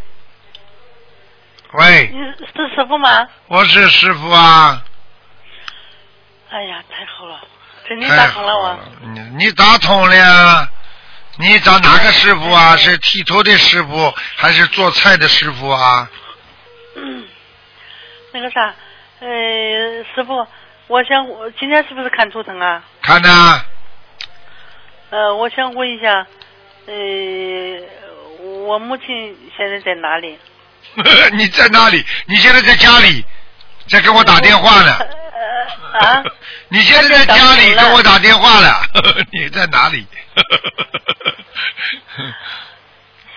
[1.73, 3.27] 喂，你是师傅吗？
[3.49, 4.83] 我是师傅啊。
[6.51, 7.41] 哎呀，太好了，
[7.89, 8.79] 这你打通了我。
[9.05, 10.69] 你你打通了呀？
[11.39, 12.77] 你找哪个师傅啊？
[12.77, 16.11] 是剃头的师傅还是做菜的师傅啊？
[16.97, 17.25] 嗯，
[18.33, 18.75] 那个啥，
[19.21, 19.29] 呃，
[20.15, 20.47] 师傅，
[20.89, 22.85] 我想我今天是不是看图腾啊？
[23.01, 23.65] 看呢，
[25.09, 26.27] 呃，我想问一下，
[26.87, 30.39] 呃，我母亲现在在哪里？
[31.33, 32.05] 你在哪里？
[32.27, 33.25] 你现在在家里，
[33.89, 34.97] 在跟我打电话呢。
[35.93, 36.23] 呃啊？
[36.69, 38.83] 你现在在家里跟我打电话了，
[39.31, 40.07] 你在哪里？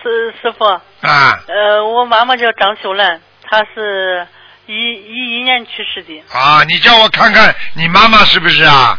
[0.02, 0.64] 师师傅，
[1.02, 4.26] 啊呃，我妈妈叫张秀兰，她是
[4.66, 6.22] 一一一年去世的。
[6.32, 6.62] 啊！
[6.64, 8.98] 你叫我看看你妈妈是不是啊？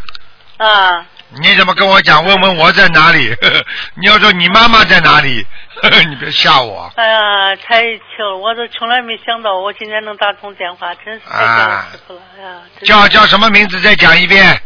[0.58, 2.24] 啊，你怎么跟我讲？
[2.24, 3.34] 问问我在哪里？
[3.96, 5.46] 你要说你妈妈在哪里？
[6.08, 6.90] 你别吓我。
[6.96, 12.20] 哎呀，太巧了，我都从来没想到我今天能打通电话，真是太感恩师傅了。
[12.36, 13.78] 哎呀，叫叫什么名字？
[13.80, 14.60] 再讲一遍。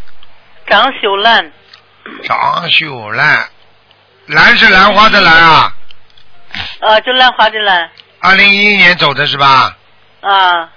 [0.69, 1.53] 张秀兰，
[2.23, 3.49] 张秀兰，
[4.27, 5.73] 兰是兰花的兰啊。
[6.81, 9.77] 啊，就兰花的兰二零一一年走的是吧？
[10.21, 10.71] 啊。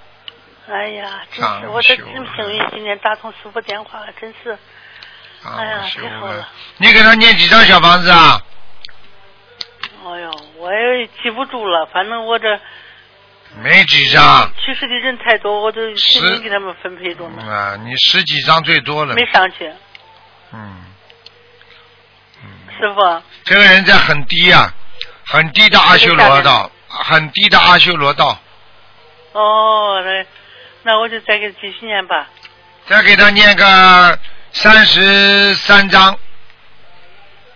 [0.68, 4.58] 哎呀，真是我这真幸运，今天打通师傅电话，真是。
[5.56, 8.42] 哎呀太好了，你给他念几张小房子啊？
[10.04, 12.46] 哎呦，我也记不住了，反正我这
[13.62, 14.50] 没几张。
[14.56, 19.14] 去世的人太多，我都拼命给他们分配着呢，啊，你十几张最多了。
[19.14, 19.70] 没上去。
[20.52, 20.84] 嗯，
[22.78, 24.72] 师傅，这个人在很低啊，
[25.24, 28.38] 很低的阿修罗道，很低的阿修罗道。
[29.32, 30.26] 哦，那
[30.82, 32.28] 那我就再给他继续念吧。
[32.86, 34.18] 再给他念个
[34.58, 36.18] 三十三章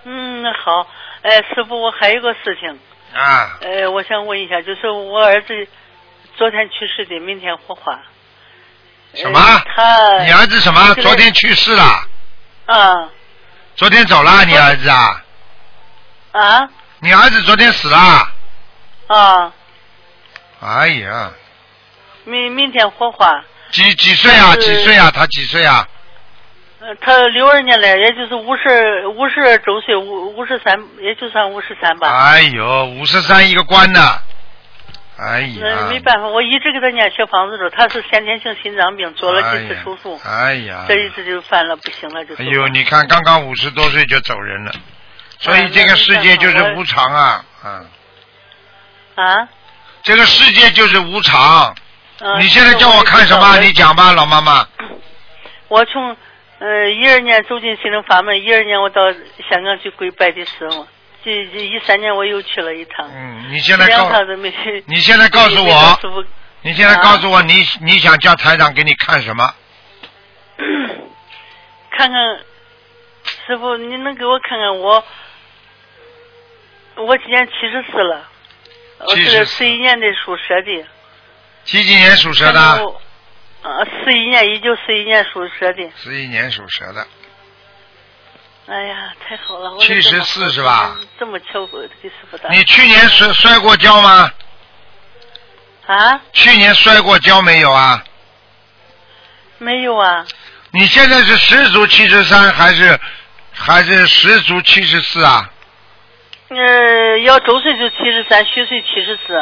[0.05, 0.87] 嗯，那好。
[1.23, 2.79] 哎，师傅，我还有个事情，
[3.15, 5.67] 啊，呃，我想问一下，就是我儿子
[6.37, 8.01] 昨天去世的，明天火化。
[9.15, 10.95] 什么呃他你儿子什么？
[10.97, 11.83] 昨天去世了？
[12.67, 13.09] 啊
[13.77, 14.45] 昨天走了？
[14.45, 15.25] 你儿子啊？
[16.33, 18.29] 啊你儿子昨天死了？
[19.07, 19.53] 啊！
[20.61, 21.33] 哎呀，
[22.25, 23.43] 明明天火化。
[23.71, 24.55] 几几岁啊？
[24.57, 25.11] 几岁啊？
[25.11, 25.89] 他几岁啊？
[26.81, 32.09] 呃，他六二年来，也就是五十五十周岁，五五十三，也就算五十三吧。
[32.09, 34.19] 哎呦，五十三一个官呐。
[35.19, 42.41] 哎那呀，没办法，我一直给他念小房子着，他是先天性心脏病，做了几次手术，哎呀，这一次就犯了，不行了就了。
[42.41, 44.73] 哎呦，你看刚刚五十多岁就走人了，
[45.39, 47.87] 所以这个世界就是无常啊，嗯，
[49.27, 49.49] 啊？
[50.03, 51.75] 这个世界就是无常。
[52.21, 53.59] 嗯你现在叫我看什么？
[53.61, 54.67] 你讲吧，老妈妈。
[55.69, 56.17] 我从
[56.61, 59.11] 呃一二年走进心灵法门，一二年我到
[59.49, 60.87] 香港去跪拜的师傅，
[61.25, 64.53] 这这一三年我又去了一趟，嗯，你现在告，两趟都没。
[64.87, 65.99] 你现在告诉我
[66.63, 69.55] 你现在告诉我，你你想叫台长给你看什么？
[71.97, 72.19] 看看，
[73.47, 75.03] 师傅，你能给我看看我，
[76.97, 78.29] 我今年七十四了，
[78.99, 80.87] 我是74四一年的属蛇的。
[81.65, 82.95] 几几年属蛇的？
[83.63, 85.91] 四一年，一九四一年属蛇的。
[85.97, 87.07] 四一年属蛇的，
[88.67, 89.73] 哎呀，太好了！
[89.73, 90.97] 我74这么好是吧？
[91.19, 92.49] 这么巧给师傅打。
[92.51, 94.33] 你去年摔摔过跤吗？
[95.87, 96.21] 啊？
[96.33, 98.03] 去年摔过跤没有啊？
[99.59, 100.25] 没有啊？
[100.73, 102.99] 你现在是十足七十三还是
[103.53, 105.51] 还是十足七十四啊？
[106.49, 109.35] 呃，要周岁就七十三，虚岁七十四。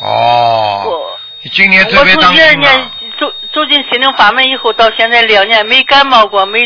[0.00, 2.90] 哦，我你今年特我别当从一二年心啊！
[3.20, 6.58] 走走进心灵法门以后，到现在两年没感冒过，没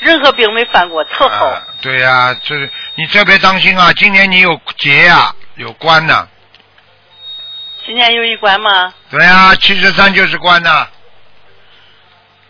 [0.00, 1.46] 任何病没犯过，特好。
[1.46, 3.92] 啊对呀、就是你特别当心啊！
[3.92, 6.26] 今年你有劫呀、有关呐、
[7.86, 8.92] 今年有一关吗？
[9.08, 10.88] 对呀、七十三就是关呐、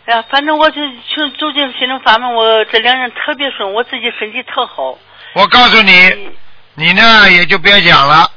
[0.05, 0.81] 哎呀，反正我就
[1.13, 4.97] 从走进心灵法门，我这两年特别顺，我自己身体特好。
[5.33, 6.33] 我告诉你，
[6.73, 8.31] 你呢也就别讲了，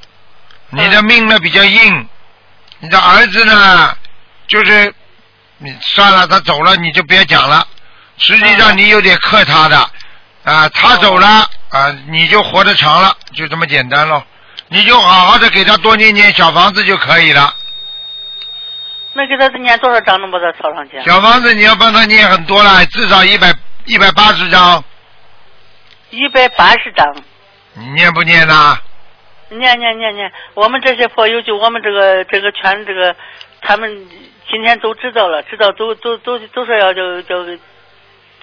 [0.70, 2.08] 你的命呢比较硬，
[2.80, 3.96] 你的儿子呢
[4.46, 4.94] 就是
[5.58, 7.66] 你算了，他走了你就别讲了。
[8.16, 9.78] 实际上你有点克他的
[10.44, 11.26] 啊，他走了
[11.70, 14.24] 啊，你就活得长了，就这么简单咯。
[14.68, 17.54] 你就好好的给他多念念小房子就可以了。
[19.14, 21.02] 那给他念多少章能把他抄上去？
[21.04, 23.52] 小房子你要帮他念很多了，至少一百
[23.86, 24.84] 一百八十张，
[26.10, 27.16] 一百八十张。
[27.74, 28.78] 你念不念呐？
[29.50, 33.14] 念念念念，我们这些佛友，就我们这个这个圈这个，
[33.62, 34.06] 他们
[34.50, 37.36] 今天都知道了，知道都都都都说要叫叫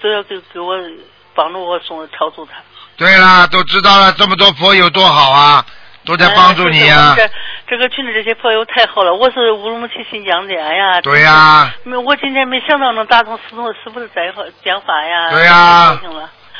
[0.02, 0.76] 都要给给我
[1.34, 2.58] 帮助我送超度他。
[2.96, 5.64] 对啦，都知道了，这么多佛友多好啊，
[6.04, 7.30] 都在帮助你哎呀、就是我们这
[7.68, 11.00] 这个群里这些佛友太好了，我是乌鲁木齐新疆的，哎呀。
[11.02, 15.30] 对呀没，我今天没想到能打通师傅师傅的电话电话呀。
[15.30, 16.00] 对呀。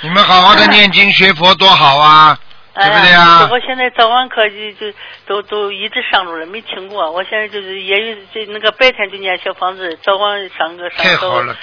[0.03, 2.39] 你们好好的念经学佛多好啊，
[2.77, 3.49] 对不对哎呀呀？
[3.51, 7.11] 我现在早晚课就就都都一直上着了，没停过。
[7.11, 11.57] 我现在就是业余这那个白天就念小房子，早晚上个上太好早了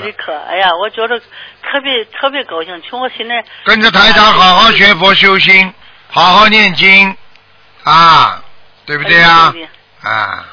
[0.00, 0.34] 的课。
[0.48, 5.72] 哎呀，我觉得特别特别高兴，从我现在跟着台长好好学佛修心，
[6.08, 7.14] 好好念经
[7.84, 8.42] 啊，
[8.86, 9.68] 对不对呀、哎对
[10.10, 10.46] 啊？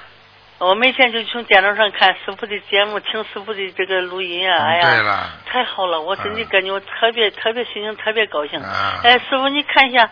[0.67, 5.99] 我每天就从电脑上看师傅的节目，听师傅的这个录音啊，哎呀，对了，太好了！
[5.99, 8.61] 我真的嗯感觉我特别特别心情特别高兴。
[8.61, 10.07] 啊哎，师傅你看一下，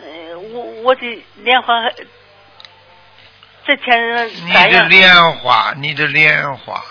[0.00, 1.94] 呃，我我的莲花还
[3.64, 4.88] 这天你的？
[4.88, 6.82] 莲花，你的莲花，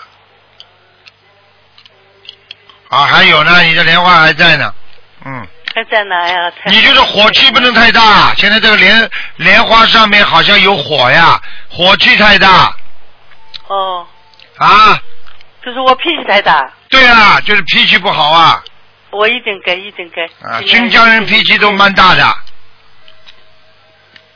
[2.88, 4.74] 啊，还有呢，你的莲花还在呢，
[5.26, 5.46] 嗯。
[5.74, 6.52] 还在哪呀？
[6.66, 11.38] 你就是火气不能太大，现在这个莲莲花上面好像有火呀，
[11.68, 12.72] 火气太大
[13.68, 14.06] 哦，
[14.58, 15.00] 啊。
[15.64, 18.62] 就是我脾气太大，对啊，就是脾气不好啊
[19.10, 20.22] 我一定改，一定改。
[20.46, 20.60] 啊！
[20.66, 22.36] 新疆人脾气都蛮大的，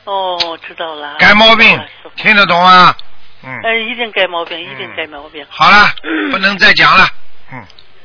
[0.05, 1.17] 哦，知道了。
[1.19, 1.79] 改毛病
[2.15, 2.97] 听得懂啊？
[3.43, 5.45] 嗯，嗯，一定改毛病，一定改毛病。
[5.49, 5.93] 好了，
[6.31, 7.07] 不能再讲了，
[7.51, 7.63] 嗯，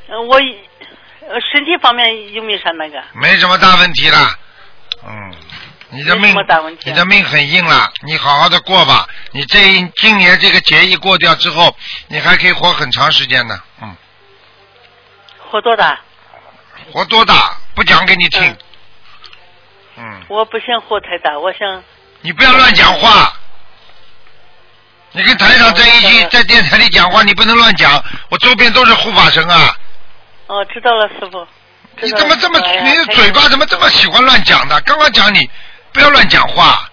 [0.09, 3.01] 呃我呃身体方面有没有啥那个？
[3.15, 4.17] 没什么大问题了，
[5.07, 5.33] 嗯。
[5.95, 6.35] 你的命
[6.83, 9.07] 你的命很硬了，你好好的过吧。
[9.31, 11.75] 你这一今年这个节一过掉之后，
[12.09, 13.95] 你还可以活很长时间呢，嗯。
[15.49, 15.99] 活多大？
[16.91, 18.57] 活多大不讲给你听。
[19.97, 21.81] 嗯，我不想活太大，我想
[22.21, 23.33] 你不要乱讲话。
[25.13, 28.03] 你跟台长在一起，哦在电台里讲话，你不能乱讲。
[28.29, 29.73] 我周边都是护法神啊！
[30.47, 31.47] 哦，知道了，师傅。
[32.01, 34.81] 你怎么这么，你的嘴巴怎么这么喜欢乱讲的？
[34.81, 35.49] 刚刚讲你
[35.95, 36.89] 不要乱讲话，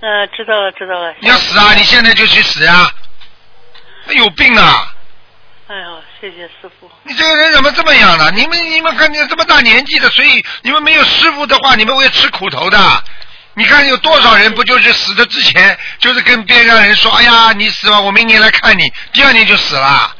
[0.00, 1.14] 嗯，知道了，知道了。
[1.20, 1.72] 你要死啊！
[1.74, 2.90] 你现在就去死呀、
[4.08, 4.92] 有病啊！
[5.68, 6.90] 哎呦，谢谢师傅。
[7.04, 8.32] 你这个人怎么这么样呢？
[8.34, 13.04] 你们你们看你这么大年纪的，所以你们没有师傅的话，你们会吃苦头的。
[13.54, 20.12] 你看有多少人不就是死的之前，就是跟边上人说，哎呀，你死吧，我明年来看你，第二年就死了，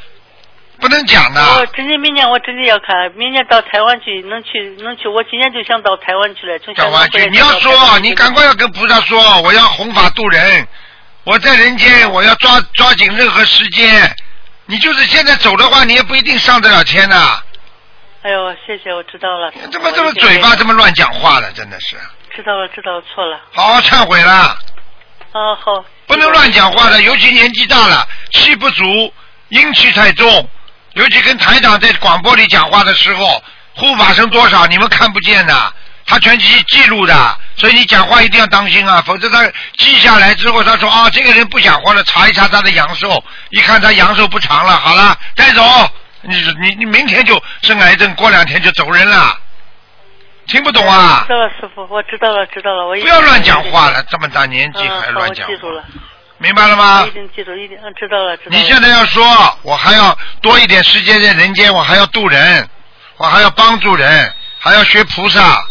[0.79, 1.41] 不能讲的。
[1.59, 6.57] 我真的明年我真的要看，明年到台湾去，能去能去，我今年就想到台湾去了。
[6.59, 10.67] 从香港讲完去，你要说，你赶快要跟菩萨说，我要弘法度人，
[11.23, 14.15] 我在人间，我要抓抓紧任何时间。
[14.67, 17.39] 你就是现在走的话，你也不一定上得了天呐、
[18.23, 19.51] 哎呦，谢谢，我知道了。
[19.71, 21.95] 怎么这么嘴巴这么乱讲话的，真的是，
[22.35, 23.39] 知道了，知道了，错了。
[23.51, 24.31] 好好忏悔了，
[25.31, 25.85] 啊，好。
[26.07, 29.13] 不能乱讲话的，尤其年纪大了，气不足，
[29.49, 30.49] 阴气太重，
[30.95, 33.41] 尤其跟台长在广播里讲话的时候，
[33.75, 35.73] 护法神多少你们看不见的，
[36.05, 39.45] 他全记记录的，所以你讲话一定要当心啊，否则他
[39.77, 45.61] 记下来之后，他说啊，这个人不讲话了，查一查他的阳寿，一看他阳寿不长了，好了，带走，
[46.21, 49.37] 你你你明天就生癌症，过两天就走人了，
[50.47, 51.25] 听不懂啊？
[51.27, 51.33] 知？
[51.33, 55.83] 道了，师傅，我知道了，知道了，我不要乱讲话了，这么大年纪还乱讲话，记住了，
[56.37, 57.11] 明白了吗一？
[57.11, 58.57] 定记住，一定，嗯，知道了，知道了。
[58.57, 59.23] 你现在要说，
[59.63, 62.69] 我还要多一点时间在人间，我还要度人，
[63.17, 65.65] 我还要帮助人，还要学菩萨。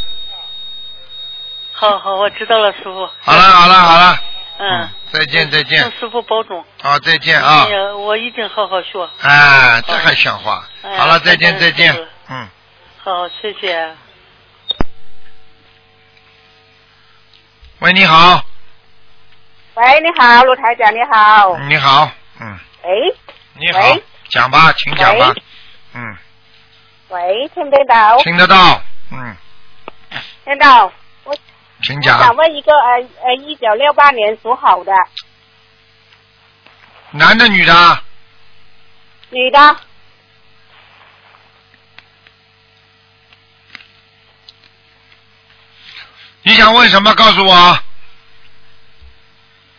[1.73, 3.07] 好好，我知道了，师傅。
[3.21, 4.19] 好了好了好了，
[4.59, 6.65] 嗯，再见再见请，师傅保重。
[6.81, 7.71] 好再见啊哎！
[7.71, 9.07] 呀，我一定好好学。
[9.21, 10.67] 哎，这还像话？
[10.83, 11.95] 哎好了，再见再见
[12.31, 12.49] 嗯。
[13.03, 13.95] 好，谢谢。
[17.81, 18.43] 喂，你好，
[19.75, 21.59] 喂，你好，卢台长，你好。
[21.69, 22.09] 你好，
[22.41, 23.17] 嗯，喂
[23.55, 23.81] 你好，
[24.29, 25.35] 讲吧，请讲吧，
[25.95, 26.17] 嗯，
[27.09, 28.17] 喂，听得到？
[28.19, 29.37] 听得到，嗯，
[30.45, 30.93] 听到。
[31.25, 31.37] 我
[31.83, 34.93] 请我想，问一个呃呃，一九六八年属猴的
[37.11, 38.01] 男的女的啊？
[39.31, 39.77] 女的，
[46.43, 47.13] 你想问什么？
[47.15, 47.79] 告诉我。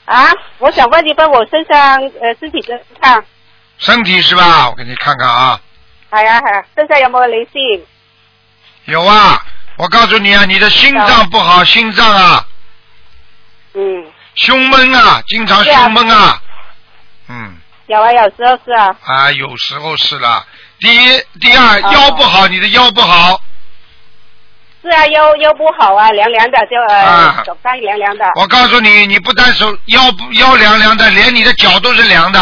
[0.06, 3.24] 啊，我想问你问我身上呃身体怎么样，
[3.80, 4.70] 身体是吧？
[4.70, 5.60] 我给你看看啊，
[6.10, 7.86] 好呀好呀，身上有没有灵性？
[8.86, 9.44] 有啊，
[9.78, 12.46] 我告诉你啊，你的心脏不好，心脏啊，
[13.74, 16.42] 嗯，胸闷啊，经常胸闷啊，
[17.28, 20.46] 嗯，有啊，有时候是啊，啊，有时候是了。
[20.80, 21.92] 第一，第二，哦。
[21.94, 23.42] 腰不好，你的腰不好，
[24.86, 28.26] 是啊，腰腰不好啊，凉凉的，就啊呃手上凉凉的。
[28.36, 32.40] 我告诉你，你不单手腰不腰凉凉的，连你的脚都是凉的。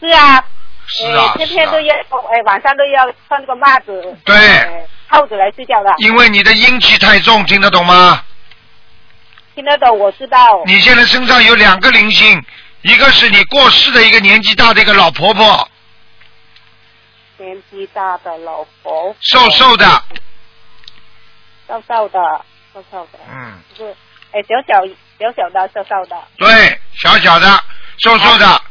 [0.00, 0.44] 是啊，
[0.86, 5.94] 是啊，呃天天都要，哎，晚上都要穿个袜子，对呃套着来睡觉的。
[5.98, 8.24] 因为你的阴气太重，听得懂吗？
[9.54, 10.62] 听得懂，我知道。
[10.66, 12.42] 你现在身上有两个灵性，
[12.80, 15.68] 一个是你过世的一个年纪大的一个老婆婆，
[17.36, 20.02] 年纪大的老婆，瘦瘦的，
[21.72, 23.96] 瘦瘦的，瘦瘦的，嗯，就是
[24.32, 24.86] 哎小小
[25.18, 27.64] 小小的瘦瘦的，对，小小的，
[27.96, 28.62] 瘦瘦的，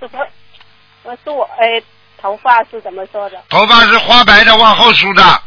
[0.00, 0.18] 是不？
[1.04, 1.80] 我是我哎，
[2.20, 3.40] 头发是怎么说的？
[3.48, 5.42] 头发是花白的，往后梳的。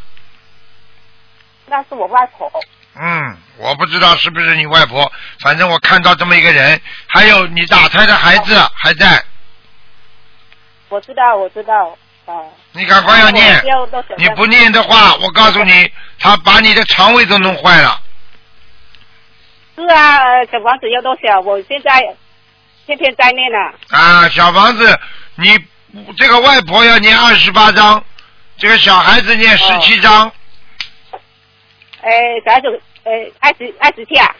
[1.66, 2.50] 那是我外婆。
[2.94, 9.22] 嗯，我不知道是不是你外婆，反正我看到这么一个人，还有你打胎的孩子还在，
[10.88, 12.32] 我知道，我知道，啊。
[12.72, 13.62] 你赶快要念
[14.16, 18.00] 你不念的话，我告诉你，他把你的肠胃都弄坏了。
[19.76, 21.40] 是啊，呃小房子要多少？
[21.40, 22.00] 我现在
[22.86, 23.58] 天天在念呢。
[23.90, 24.98] 啊，小房子，
[25.34, 25.58] 你
[26.16, 28.04] 这个外婆要念二十八章，
[28.56, 30.30] 这个小孩子念十七章，
[32.02, 32.10] 哎，
[32.44, 33.10] 小孩子，哎，
[33.40, 34.34] 二十二十七啊，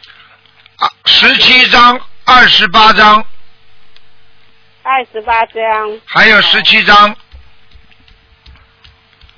[0.77, 3.25] 啊，十七章，二十八章，
[4.83, 7.17] 二十八张，还有十七章，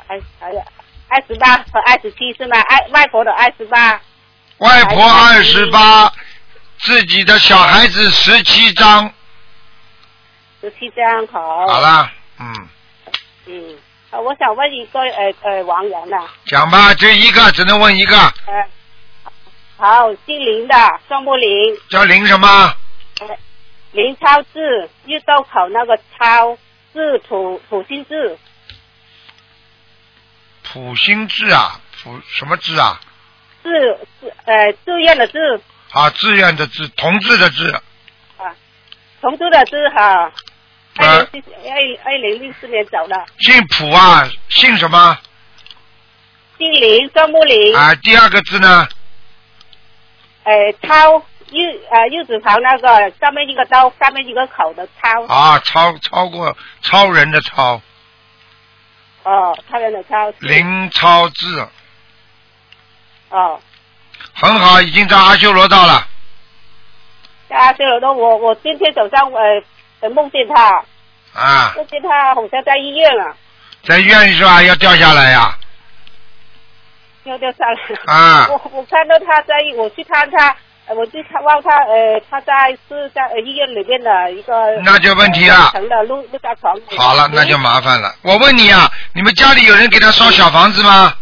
[0.06, 0.62] 还还有
[1.08, 2.56] 二十八和二十七是吗？
[2.58, 4.00] 外外婆的二十八，
[4.58, 6.12] 外婆二十八，
[6.78, 9.12] 自己的小孩子十七张，
[10.60, 11.66] 十七张好。
[11.66, 11.80] 好。
[11.80, 12.68] 啦，嗯，
[13.46, 13.76] 嗯，
[14.10, 16.16] 呃我想问一个呃呃王源的、
[16.46, 18.66] 讲吧，就一个，只能问一个，呃，
[19.76, 20.74] 好，姓林的，
[21.08, 22.48] 双木林，叫林什么？
[23.20, 23.28] 呃，
[23.92, 26.56] 林超志，玉豆口那个超，
[26.92, 28.38] 字土土星字，
[30.72, 33.00] 普心志啊，普什么志啊？
[33.62, 33.70] 志
[34.20, 35.60] 志呃志愿的志
[35.92, 37.68] 啊，志愿的志，同志的志，
[38.36, 38.54] 啊，
[39.20, 40.32] 同志的志哈。
[40.98, 45.18] 二呃零二二零零四年走的，姓普啊，姓什么？
[46.56, 48.88] 姓林，双木林，啊，第二个字呢？
[50.44, 51.12] 呃超
[51.50, 57.82] 右呃右字旁那个上面一个刀，下面一个口的超，啊，超超过超人的超，
[59.26, 61.66] 哦，他人的超，林超志，
[63.30, 63.60] 哦。
[64.34, 66.06] 很好，已经在阿修罗道了。
[67.48, 69.62] 在阿修罗道我我今天早上呃
[69.98, 70.84] 呃梦见他，
[71.34, 73.36] 啊，梦见他好像在医院了，
[73.82, 74.62] 在医院是吧？
[74.62, 75.58] 要掉下来呀、
[77.24, 77.80] 要掉下来。
[78.06, 80.56] 啊我我看到他在，我去看他，呃
[80.94, 84.54] 我就看望他，呃，他在是在呃医院里面的一个。
[84.84, 86.72] 那就问题了呃层的陆陆家床。
[86.96, 88.14] 好了，那就麻烦了。
[88.22, 91.12] 我问你啊，你们家里有人给他烧小房子吗？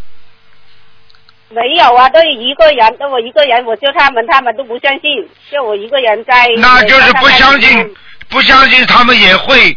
[1.49, 6.47] 没有啊，都一个人，都我一个人，我就他们，他们都不相信，就我一个人在。
[6.59, 7.95] 那就是不相呃信，
[8.29, 9.75] 不相信他们也会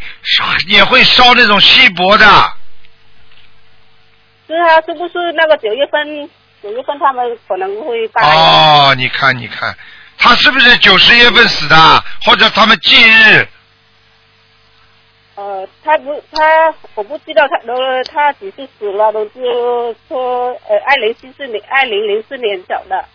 [0.68, 2.26] 也会烧那种锡箔的。
[4.48, 6.30] 是啊，是不是那个九月份？
[6.68, 8.26] 九月份他们可能会办。
[8.26, 9.74] 哦，你看，你看，
[10.18, 13.48] 他是不是九十月份死的，或者他们忌日？
[15.36, 17.74] 呃，他不，他我不知道他都，
[18.12, 23.06] 他只是死了，都是说呃，二零四四年，二零零四年走的，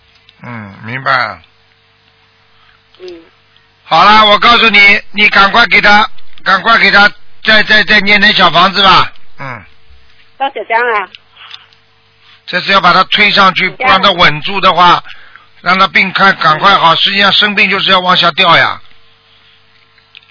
[0.43, 1.43] 嗯，明白。
[3.01, 3.23] 嗯，
[3.85, 4.79] 好了，我告诉你，
[5.11, 6.09] 你赶快给他，
[6.43, 7.07] 赶快给他
[7.43, 9.13] 再再再念点小房子吧。
[9.39, 9.63] 嗯，
[10.39, 11.07] 到小江啊？
[12.47, 15.03] 这是要把他推上去，不让他稳住的话，
[15.61, 16.95] 让他病看赶快好。
[16.95, 18.81] 实际上生病就是要往下掉呀。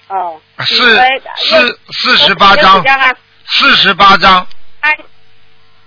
[0.08, 3.14] 哦，四呃四四十八有几张，张啊？
[3.46, 4.46] 四十八张，
[4.80, 4.96] 哎，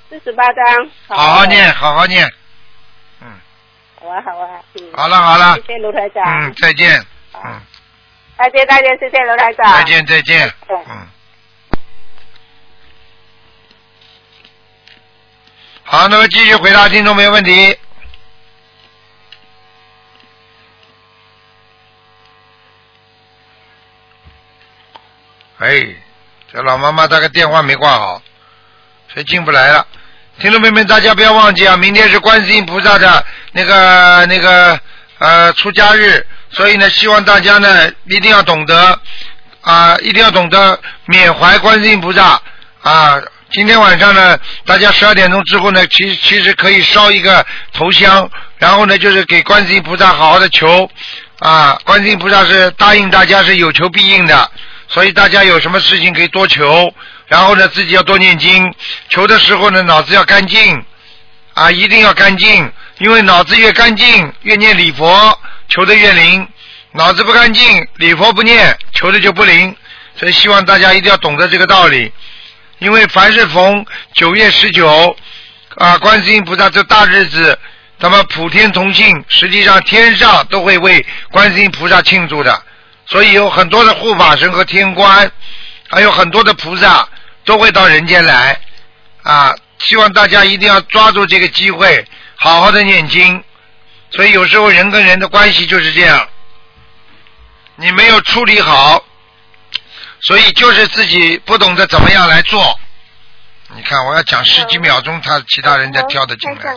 [0.10, 1.16] 四十八张，好。
[1.16, 2.28] 好念，好好念。
[3.22, 3.28] 嗯，
[4.02, 5.56] 好啊，好啊，嗯，好了好了。
[5.56, 7.62] 谢，谢卢台长，嗯，再见，嗯，
[8.38, 11.08] 再见再见，谢谢卢台长，再见再见，嗯。
[15.88, 17.78] 好，那么继续回答听众没问题。
[25.60, 25.86] 哎，
[26.52, 28.22] 这老妈妈大概电话没挂好，
[29.14, 29.88] 所以进不来了。
[30.40, 34.80] 听众朋友们，大家不要忘记啊，明天是观世音菩萨的那个那个
[35.20, 39.00] 呃出家日，所以呢，希望大家呢一定要懂得
[39.62, 42.42] 啊、一定要懂得缅怀观世音菩萨
[42.82, 43.22] 啊。
[43.56, 50.90] 今天晚上呢，大家十二点钟之后呢，其其实可以烧一个头香，然后呢，就是给观世音菩萨好好的求
[51.40, 51.80] 啊。
[51.86, 54.52] 观世音菩萨是答应大家是有求必应的，
[54.90, 56.94] 所以大家有什么事情可以多求，
[57.28, 58.76] 然后呢，自己要多念经，
[59.08, 60.84] 求的时候呢，脑子要干净
[61.54, 65.40] 啊，一定要干净，因为脑子越干净，越念礼佛，
[65.70, 66.46] 求的越灵。
[66.92, 69.74] 脑子不干净，礼佛不念，求的就不灵。
[70.18, 72.12] 所以希望大家一定要懂得这个道理。
[72.80, 75.16] 因为凡是逢九月十九
[75.76, 77.58] 啊，观世音菩萨这大日子，
[78.00, 82.62] 那么普天同庆，实际上天上都会为观世音菩萨庆祝的。
[83.08, 85.32] 所以有很多的护法神和天官，
[85.90, 87.08] 还有很多的菩萨
[87.46, 88.60] 都会到人间来
[89.24, 89.56] 啊。
[89.78, 92.06] 希望大家一定要抓住这个机会，
[92.36, 93.44] 好好的念经。
[94.12, 96.28] 所以有时候人跟人的关系就是这样，
[97.76, 99.05] 你没有处理好，
[100.28, 102.80] 所以就是自己不懂得怎么样来做。
[103.76, 106.76] 你看，我要讲十几秒钟，他其他人家跳的进来。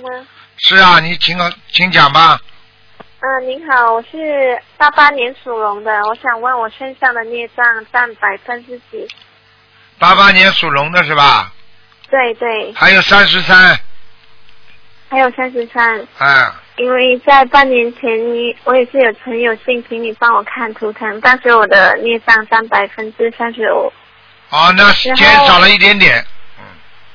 [0.56, 1.38] 是啊，你请
[1.70, 2.40] 请讲吧。
[3.20, 9.08] 嗯，您好，我是八八年属龙的，我想问我身上的孽障占百分之几？
[9.98, 11.52] 八八年属龙的是吧？
[12.10, 13.78] 对对，还有三十三，
[15.08, 15.98] 还有三十三。
[16.18, 23.92] 嗯，因为在半年前你我也是有存有信，请你帮我看图腾，但是我的孽障占百分之三十五，
[24.50, 26.24] 哦，那减少了一点点。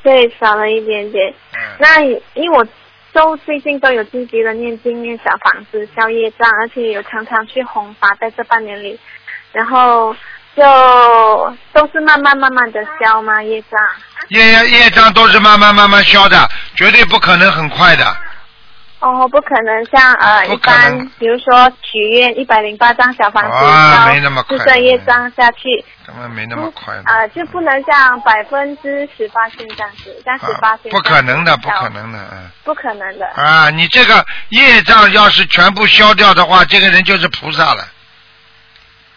[0.02, 1.34] 对，少了一点点。
[1.54, 2.02] 嗯，那
[2.34, 2.68] 因为我
[3.14, 9.00] 都最近都有积极的念经、念小房子、消业障，而且有常常去弘法，在这半年里，
[9.54, 10.14] 然后
[10.58, 10.64] 就
[11.72, 13.80] 都是慢慢慢慢的消嘛业障。
[14.30, 18.18] 业业障都是慢慢慢慢消的，绝对不可能很快的。
[19.00, 27.04] 哦，不可能像呃一般，比如说许愿一百零八张小房子啊没那么快自身业障下去，根本没那么快的。
[27.04, 32.50] 啊、就不能像百分之十八线这样子，像十八啊线、不可能的，不可，能的，嗯。
[32.64, 33.28] 不可能的。
[33.36, 37.86] 啊，你这个业障要是全部消掉的话，这个人就是菩萨了。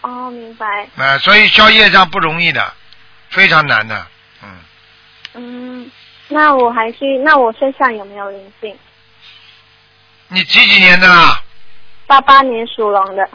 [0.00, 0.66] 哦，明白。
[0.96, 2.72] 啊，所以消业障不容易的，
[3.30, 4.04] 非常难的。
[5.37, 5.91] 嗯，嗯，
[6.28, 8.76] 那我还是那我身上有没有灵性？
[10.28, 11.43] 你几几年的啦？
[12.07, 13.28] 八八年属龙的。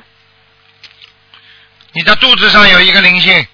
[1.94, 3.46] 你的肚子上有一个灵性，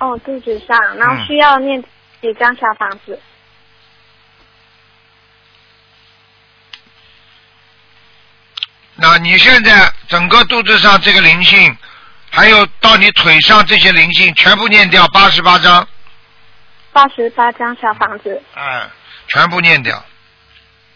[0.00, 1.82] 哦，肚子上，然后嗯需要念
[2.20, 3.20] 几张小房子？
[8.94, 11.76] 那你现在整个肚子上这个灵性，
[12.30, 15.86] 还有到你腿上这些灵性，全部念掉八十八章，
[16.98, 18.42] 八十八张小房子。
[18.56, 18.90] 嗯，
[19.28, 20.02] 全部念掉。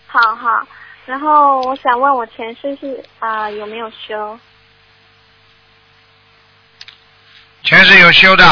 [0.09, 0.67] 好好，
[1.07, 4.37] 然后我想问我前世是啊、有没有修？
[7.63, 8.45] 前世有修的。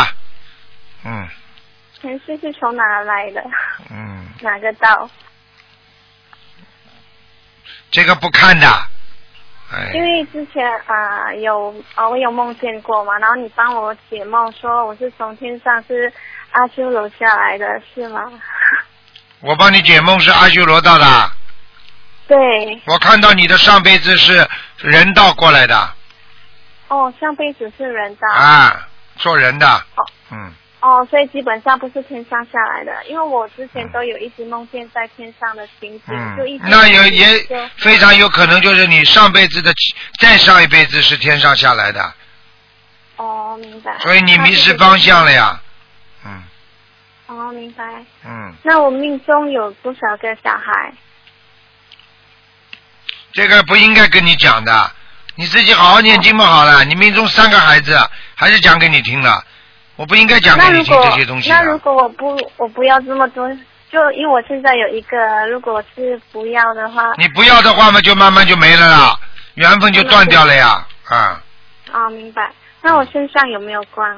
[1.05, 1.26] 嗯
[2.01, 3.44] 前世是从哪来的？
[3.90, 5.11] 嗯，哪个道？
[7.90, 8.66] 这个不看的。
[9.72, 16.12] 哎，因为之前啊、有啊、我有梦见过嘛，然后你帮我解梦说我是从天上是
[16.53, 18.30] 阿修罗下来的，是吗？
[19.40, 21.32] 我帮你解梦是阿修罗道的，
[22.28, 24.46] 对，我看到你的上辈子是
[24.78, 25.94] 人道过来的
[26.88, 28.28] 哦，上辈子是人道。
[28.34, 29.66] 啊，做人的。
[29.66, 37.26] 哦嗯，哦，所以基本上不是天上下来的，因为我之前都有一直梦见在天上的情景，嗯就一直那有也
[37.76, 39.72] 非常有可能就是你上辈子的
[40.18, 42.12] 再上一辈子是天上下来的。
[43.16, 43.98] 哦，明白。
[44.01, 45.61] 所以你迷失方向了呀。
[47.30, 47.84] 嗯哦，明白。
[48.26, 50.92] 嗯，那我命中有多少个小孩？
[53.32, 54.90] 这个不应该跟你讲的，
[55.36, 56.84] 你自己好好念经嘛好了。
[56.84, 57.96] 你命中三个孩子，
[58.34, 59.44] 还是讲给你听的，
[59.94, 61.78] 我不应该讲给你听这些东西那如的。
[61.78, 63.48] 果我不我不要这么多，
[63.90, 69.16] 就因为我现在有一个，如果是不要的话，你不要的话嘛，就慢慢就没了啦，
[69.54, 70.84] 缘分就断掉了呀。
[71.04, 71.40] 啊，
[71.92, 72.50] 啊，明白。
[72.82, 74.16] 那我身上有没有光？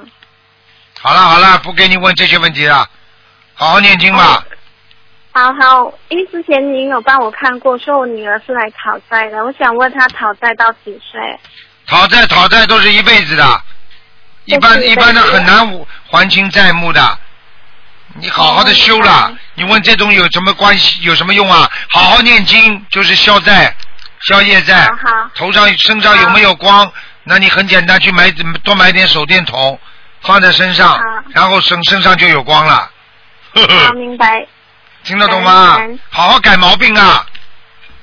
[1.00, 2.88] 好了好了，不给你问这些问题了，
[3.54, 4.44] 好好念经吧。
[5.34, 11.40] 好好，因为之前您有帮我看过，说我女儿是来讨债的，我想问她讨债到几岁？
[11.86, 13.62] 讨债讨债都是一辈子的，
[14.44, 15.66] 一般一般的很难
[16.06, 17.18] 还清债务的。
[18.14, 21.02] 你好好的修了，你问这种有什么关系？
[21.02, 21.70] 有什么用啊？
[21.90, 23.74] 好好念经就是消债、
[24.20, 24.84] 消业债。
[24.84, 26.92] 好好头上身上有没有光？
[27.24, 28.30] 那你很简单，去买
[28.62, 29.80] 多买点手电筒，
[30.20, 31.00] 放在身上，
[31.30, 32.90] 然后身身上就有光了。
[33.54, 34.46] 呵好，明白。
[35.04, 35.78] 听得懂吗？
[36.10, 37.26] 好好改毛病啊！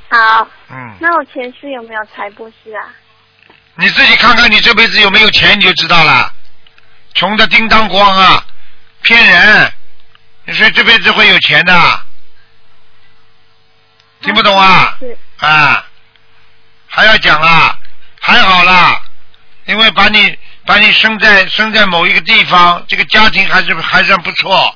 [0.09, 2.83] 好，嗯，那我前世有没有财布施啊？
[3.75, 6.33] 你自己看看你这辈子有没有钱，你就知道了。
[7.13, 8.45] 穷的叮当光啊，
[9.01, 9.73] 骗人！
[10.45, 12.01] 你说这辈子会有钱的？
[14.21, 14.97] 听不懂啊？
[14.99, 15.85] 是啊，
[16.87, 17.79] 还要讲啊？
[18.19, 19.01] 还好啦，
[19.67, 24.75] 因为把你把你生在生在某一个地方，这个家庭还是还算不错，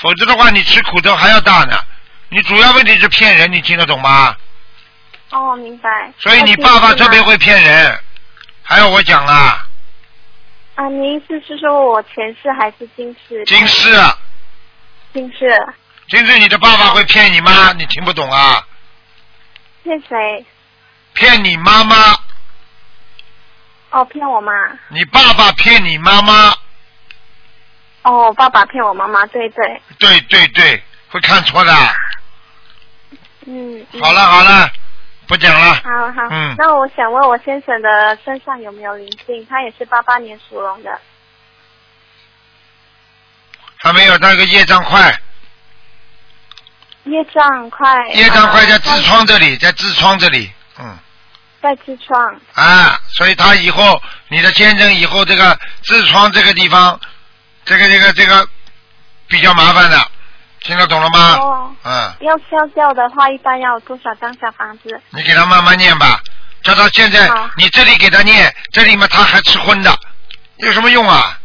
[0.00, 1.78] 否则的话你吃苦头还要大呢。
[2.30, 4.36] 你主要问题是骗人，你听得懂吗？
[5.30, 6.12] 哦，明白。
[6.18, 8.00] 所以你爸爸特别会骗人，
[8.62, 9.66] 还要我讲啦？
[10.74, 13.44] 啊，您意思是说我前世还是今世？
[13.44, 13.90] 今世，
[15.12, 15.74] 今世
[16.08, 17.72] 今世你的爸爸会骗你吗？
[17.72, 18.64] 你听不懂啊？
[19.82, 20.46] 骗谁？
[21.14, 21.96] 骗你妈妈，
[23.90, 24.52] 哦，骗我妈。
[24.88, 26.54] 你爸爸骗你妈妈，
[28.08, 29.82] 哦，我爸爸骗我妈妈，对对。
[29.98, 31.72] 对对对，会看错的。
[33.46, 33.86] 嗯。
[33.92, 34.70] 嗯好了好了，
[35.26, 35.74] 不讲了。
[35.74, 39.46] 好好，嗯那我想问我先生的身上有没有灵性？
[39.48, 40.98] 他也是八八年属龙的。
[43.76, 45.20] 还没有那个业障快，
[47.04, 48.08] 业障快。
[48.08, 50.50] 业障快在啊痔疮这里，在痔疮这里，
[50.80, 50.98] 嗯
[51.60, 52.40] 在痔疮。
[52.54, 56.98] 啊，所以他以后你的先生以后这个痔疮这个地方，
[57.68, 58.48] 这个这个这个
[59.28, 60.10] 比较麻烦的，
[60.60, 61.36] 听得懂了吗？
[61.36, 61.74] 哦。
[61.84, 65.00] 嗯，要消掉的话，一般要多少张小房子？
[65.10, 66.20] 你给他慢慢念吧，
[66.62, 69.94] 叫他现在你这里给他念，这里嘛他还吃荤的，
[70.56, 71.38] 有什么用啊？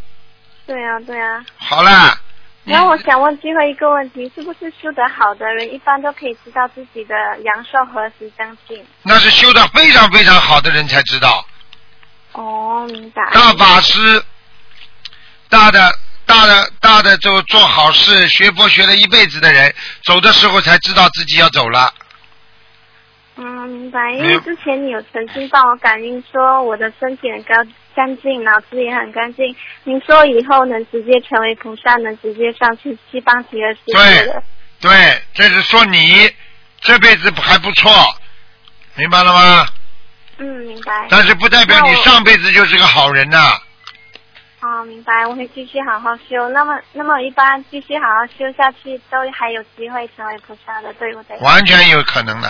[0.65, 1.43] 对啊，对啊。
[1.57, 2.17] 好了，
[2.63, 7.13] 然后我想问最后一个问题，是不是修得好的人，一般都可以知道自己的
[7.43, 8.85] 阳寿何时将近？
[9.01, 11.45] 那是修得非常非常好的人才知道，
[12.31, 13.29] 哦，明白。
[13.31, 14.23] 大法师，
[15.49, 15.93] 大的
[16.25, 21.93] 大的大的就做好事，学佛学了一辈子的人，走的时候才知道自己要走了。
[23.35, 24.11] 嗯，明白。
[24.11, 29.55] 因为之前你有曾经帮我感应说我的身体很干干净，脑子也很干净。
[29.83, 34.43] 您说以后能直接成为菩萨，能直接上去西方极乐世界的。
[34.79, 36.31] 对，这是说你
[36.79, 37.91] 这辈子还不错，
[38.95, 39.67] 明白了吗？
[40.37, 41.07] 嗯，明白。
[41.09, 43.59] 但是不代表你上辈子就是个好人呐、
[44.63, 46.47] 哦，明白，我会继续好好修。
[46.49, 51.37] 那么，那么一般继续好好修下去，都还有机会成为菩萨的，对不对？
[51.39, 52.47] 完全有可能的。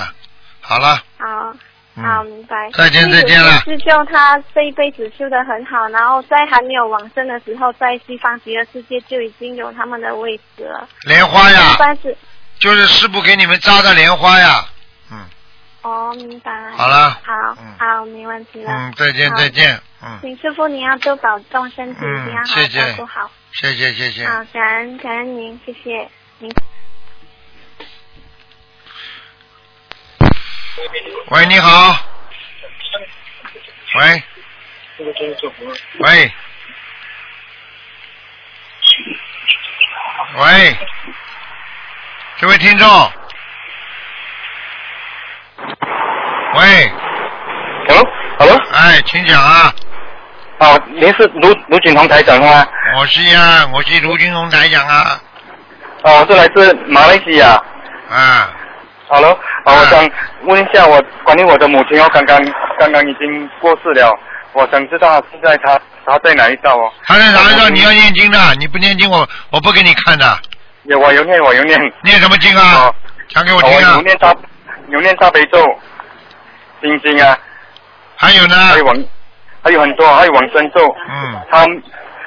[0.61, 1.51] 好了，好，
[1.95, 2.69] 嗯好，明白。
[2.73, 10.87] 再见再见了师兄他这一辈子修得很好，然后在还没有往生的时候，在西方极乐世界就已经有他们的位置了。
[11.07, 12.15] 莲花呀一，般是
[12.59, 14.63] 就是师傅给你们扎的莲花呀。
[15.83, 16.71] 嗯哦，明白。
[16.71, 18.71] 好了好，嗯好，没问题了。
[18.71, 23.31] 嗯，再见再见，嗯，请师傅你要多保重身体，嗯要好好谢谢照顾好。
[23.53, 24.25] 谢谢谢谢。
[24.25, 26.09] 好，感恩感恩您，谢谢
[26.39, 26.51] 您。
[31.29, 31.95] 喂，你好。
[33.95, 34.23] 喂。
[35.99, 36.31] 喂。
[40.35, 40.77] 喂，
[42.37, 43.22] 这位听众。
[46.55, 46.91] 喂
[47.87, 49.73] ，Hello，Hello，哎，请讲啊。
[50.59, 52.65] 啊，您是卢卢锦宏台长吗？
[52.95, 55.19] 我是呀，我是卢金龙台长啊。
[56.03, 57.59] 啊，我是来自马来西亚。
[58.09, 58.49] 啊
[59.07, 59.31] ，Hello，
[59.65, 60.09] 啊，我想
[60.43, 62.39] 问一下我关于我的母亲哦，刚刚
[62.79, 64.15] 刚刚已经过世了，
[64.53, 66.91] 我想知道现在她她在哪一道哦？
[67.05, 67.67] 她在哪一道？
[67.69, 70.37] 你要念经的，你不念经我我不给你看的。
[70.83, 71.79] 有我有念我有念。
[72.03, 72.85] 念什么经啊？
[72.85, 72.95] 哦，
[73.29, 74.01] 讲给我我听啊有。
[74.03, 74.35] 念大
[74.89, 75.65] 有念大悲咒，
[76.83, 77.37] 心经啊，
[78.17, 78.55] 还有呢？
[78.55, 78.95] 还有往
[79.63, 80.85] 还有很多，还有往生咒。
[81.09, 81.65] 嗯他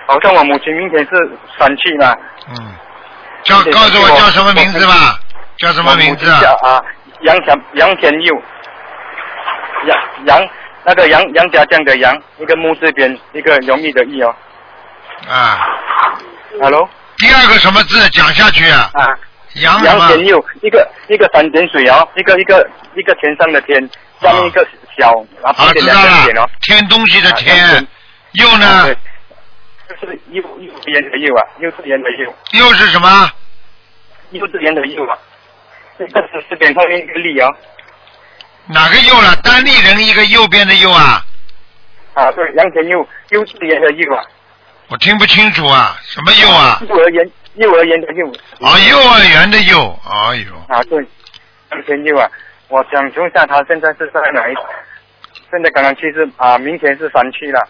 [0.07, 1.11] 好像我母亲明天是
[1.59, 2.15] 三七嘛。
[2.49, 2.75] 嗯，
[3.43, 5.19] 叫告诉我叫什么名字吧？
[5.59, 6.41] 叫什么名字啊？
[6.41, 6.81] 叫啊，
[7.21, 8.35] 杨田杨田佑，
[9.85, 10.49] 杨杨
[10.85, 14.35] 那个杨杨家将的杨，一个木字边，一个容易的易哦。
[15.29, 15.67] 啊
[16.63, 16.89] ，Hello。
[17.19, 18.89] 第二个什么字讲下去啊？
[18.95, 19.05] 啊。
[19.55, 19.83] 杨？
[19.83, 23.91] 杨田佑，一个一个三点水哦，一个一个一个天上的天，
[24.21, 24.67] 下面一个
[24.99, 25.13] 小，
[25.43, 27.89] 然后啊，旁边两知道了。，添东西的啊添，
[28.33, 28.95] 又啊呢？
[29.89, 33.31] 就是幼幼稚园的幼啊，幼稚园的幼，又是什么？
[34.31, 35.17] 幼稚园的幼啊。
[35.99, 37.49] 这个是这边上面一个力哦。
[38.67, 39.37] 哪个右了？
[39.37, 41.25] 单立人一个右边的右啊？
[42.15, 44.23] 啊，对，杨田佑，幼稚园的幼啊。
[44.89, 46.83] 我听不清楚啊，什么右啊？
[46.89, 48.27] 幼儿园，幼儿园的幼。
[48.61, 50.99] 啊，幼儿园的幼，哎呦，啊，对，
[51.71, 52.29] 杨田佑啊，
[52.69, 54.55] 我想请问一下，他现在是在哪一？
[55.51, 57.69] 现在刚刚去是啊，明天是三区了，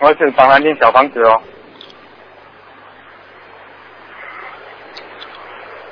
[0.00, 1.40] 我是帮他念小房子哦。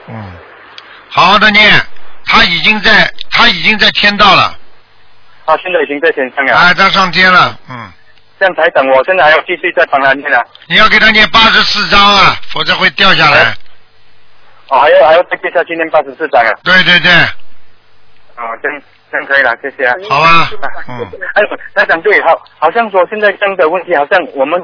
[0.09, 0.33] 嗯，
[1.09, 1.73] 好好的念，
[2.27, 4.59] 他已经在，他已经在天道了，
[5.47, 6.55] 他现在已经在天上了。
[6.55, 7.93] 啊，他上天了，嗯，
[8.41, 10.45] 这样才等，我现在还要继续再帮他念啊。
[10.67, 13.55] 你要给他念八十四章啊，否则会掉下来。
[14.69, 16.51] 哦，还要还要再接下去念八十四章啊。
[16.65, 17.13] 对对对，
[18.37, 19.95] 哦，这样这样可以了，谢谢啊。
[20.09, 20.49] 好啊，
[20.89, 21.43] 嗯，哎，
[21.75, 24.61] 台长对，好，好像说现在这样的问题，好像我们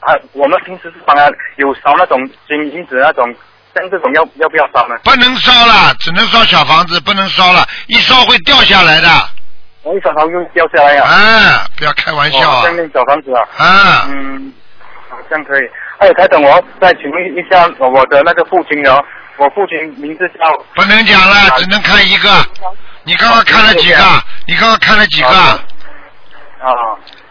[0.00, 3.34] 啊，我们平时是帮他有烧那种金银子那种，
[3.74, 4.96] 像这种要要不要烧呢？
[5.04, 9.08] 不能烧了，只能烧小房子，不能烧了，一烧会掉下来的。
[9.84, 12.76] 我一烧它又掉下来呀、啊，不要开玩笑啊哦这样！
[12.76, 13.40] 念小房子啊。
[13.56, 14.52] 啊，嗯，
[15.08, 15.62] 好像可以。
[15.98, 19.02] 哎，台等，我再请问一下我的那个父亲哦，
[19.38, 22.28] 我父亲名字叫不能讲了，只能看一个。
[23.08, 23.96] 你刚刚看了几个？
[24.46, 25.28] 你刚刚看了几个？
[25.28, 26.68] 啊，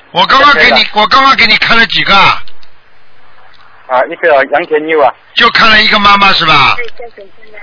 [0.10, 2.16] 我刚刚给你，我刚刚给你看了几个？
[2.16, 6.76] 啊，一个杨天佑啊，就看了一个妈妈是吧？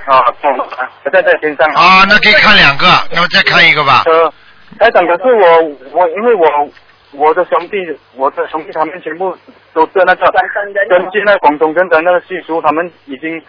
[0.07, 0.23] 啊，
[1.13, 4.05] 在在身上啊，那可以看两个，那么再看一个吧。
[4.07, 4.33] 呃，
[4.79, 6.47] 台长，可是我我因为我
[7.11, 7.77] 我的兄弟，
[8.15, 9.37] 我的兄弟他们全部
[9.73, 10.33] 都是那个
[10.89, 13.43] 根据那广东跟的那个习俗，他们已经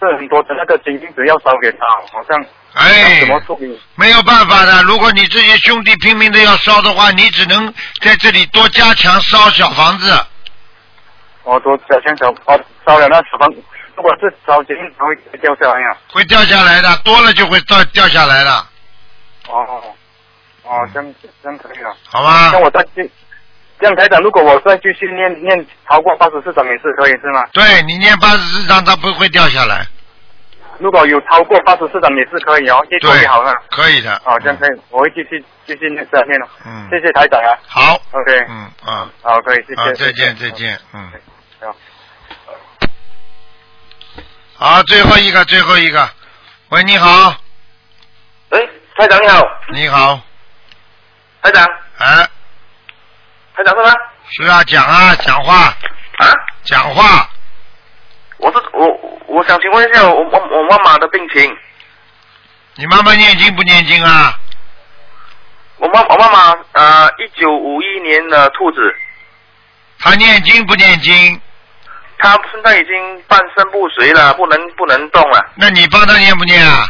[0.00, 1.78] 是很多的那个金金子要烧给他，
[2.10, 2.44] 好像
[2.74, 3.78] 哎怎么处理？
[3.96, 7.72] 没有办法的，如果你这些兄弟拼命的要烧的话，你只能
[8.02, 10.10] 在这里多加强烧小房子。
[11.42, 13.48] 我都小香小哦烧了那小房，
[13.96, 18.50] 如果是烧金银，它会掉下来呀、会掉下来的，多了就会掉掉下来的，
[19.48, 19.82] 哦
[20.64, 21.94] 哦，这样这样可以了。
[22.08, 22.58] 好吧那？
[22.60, 23.10] 我再去，
[23.80, 27.46] 这样台长，如果我再继续念念超过八十四章也是可以是吗？
[27.52, 29.86] 对你念八十四章，它不会掉下来。
[30.78, 34.14] 如果有超过八十四章也是可以哦，越多对越好啊。，可以的。
[34.24, 36.48] 哦，这样可以，我会继续继续念再念了。
[36.66, 37.56] 嗯，谢谢台长啊。
[37.66, 39.80] 好，OK，嗯啊，好，可以，谢谢。
[39.80, 41.10] 好，再见再见，嗯。
[41.60, 41.76] 好。
[44.56, 46.08] 好，最后一个，最后一个。
[46.70, 47.34] 喂，你好，
[48.50, 50.20] 喂，台长你好，你好，
[51.42, 51.66] 台长，
[51.98, 52.28] 哎，
[53.60, 53.94] 台长是吗？
[54.30, 55.54] 是啊，讲啊，讲话，
[56.16, 56.26] 啊，
[56.64, 57.28] 讲话，
[58.38, 58.86] 我是我，
[59.26, 61.56] 我想请问一下我我我妈妈的病情。
[62.76, 64.34] 你妈妈念经不念经啊？
[65.76, 68.80] 我妈我妈妈呃，一九五一年的兔子，
[69.98, 71.40] 她念经不念经？
[72.18, 75.44] 她现在已经半身不遂了，不能不能动了。
[75.56, 76.88] 那你帮她念不念啊？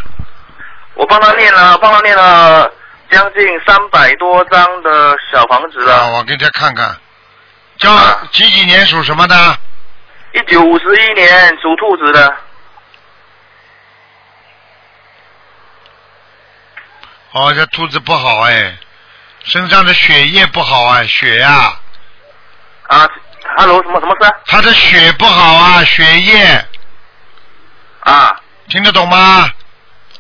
[0.94, 2.70] 我帮她念了，帮她念了
[3.11, 6.12] 将近三百多张的小房子啊，了。
[6.12, 6.96] 我给她看看，
[7.78, 9.58] 叫啊几几年属什么的？
[10.32, 12.36] 一九五十一年属兔子的，
[17.32, 18.78] 哦，这兔子不好哎，
[19.42, 21.76] 身上的血液不好啊，血呀、
[22.86, 23.08] 啊
[23.56, 24.36] ，Hello，什么什么事啊？
[24.46, 26.64] 她的血不好啊，血液
[28.00, 29.50] 啊，听得懂吗？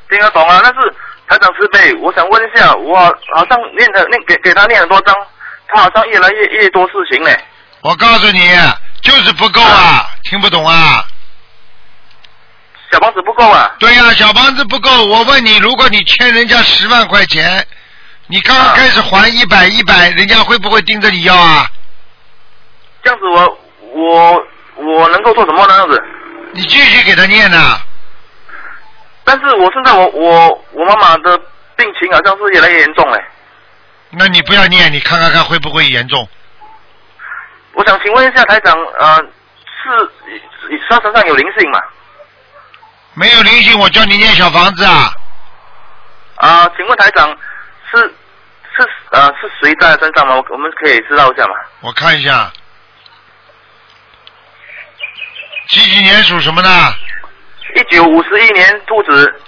[0.08, 0.94] 听得懂啊，但是
[1.30, 2.98] 台长师妹，我想问一下，我
[3.36, 5.14] 好像念的念给给他念很多章，
[5.68, 7.30] 他好像越来越越多事情呢。
[7.82, 8.50] 我告诉你，
[9.00, 11.06] 就是不够啊，听不懂啊？
[12.90, 13.72] 小房子不够啊。
[13.78, 14.90] 对呀、小房子不够。
[15.06, 17.64] 我问你，如果你欠人家十万块钱，
[18.26, 21.70] 你刚刚开始还一百一百，人家会不会盯着你要啊？
[23.04, 23.58] 这样子我
[23.92, 25.74] 我我能够做什么呢？
[25.74, 26.04] 这样子，
[26.54, 27.80] 你继续给他念呐、
[29.24, 31.38] 但是我现在我我我妈妈的
[31.76, 33.24] 病情好像是越来越严重嘞。
[34.10, 36.28] 那你不要念，你看看看会不会严重？
[37.72, 40.10] 我想请问一下台长，呃，是
[40.88, 41.80] 他身上有灵性吗？
[43.14, 45.12] 没有灵性，我叫你念小房子啊。
[46.36, 47.28] 啊、请问台长
[47.92, 47.98] 是
[48.76, 50.34] 是呃是谁在身上吗？
[50.34, 51.54] 我我们可以知道一下吗？
[51.80, 52.50] 我看一下，
[55.68, 56.68] 几几年属什么的？
[57.74, 59.42] 一九五十一年兔子，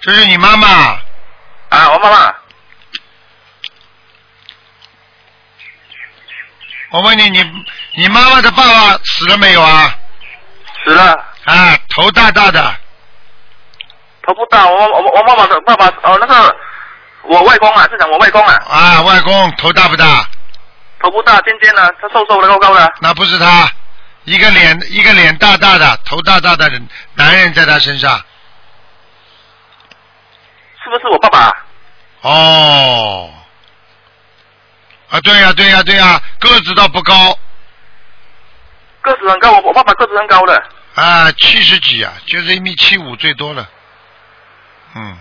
[0.00, 0.68] 这是你妈妈。
[1.68, 2.34] 啊，我妈妈。
[6.90, 7.44] 我问你，你
[7.96, 9.94] 你妈妈的爸爸死了没有啊？
[10.84, 11.12] 死了。
[11.44, 12.74] 啊，头大大的。
[14.22, 16.56] 头不大，我我我妈妈的爸爸哦，那个
[17.22, 18.54] 我外公啊，是讲我外公啊。
[18.68, 20.24] 啊，外公头大不大？
[21.00, 22.92] 头不大，尖尖的，他瘦瘦的，高高的。
[23.00, 23.70] 那不是他，
[24.26, 28.18] 一个脸一个脸大大的，头大大的人男人在他身上。
[30.82, 31.64] 是不是我爸爸？
[32.22, 33.32] 哦。
[35.10, 37.38] 啊，对呀、对呀、对呀、个子倒不高。
[39.00, 40.60] 个子很高，我我爸爸个子很高的。
[40.96, 43.68] 啊，七十几啊，就是一米七五最多了。
[44.96, 45.18] 嗯。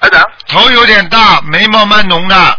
[0.00, 0.28] 台长。
[0.48, 2.58] 头有点大，眉毛蛮浓的。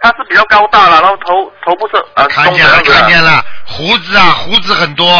[0.00, 5.10] 他是比较高大了，然后头头部是呃看见了，看见了，胡子啊，胡子很多。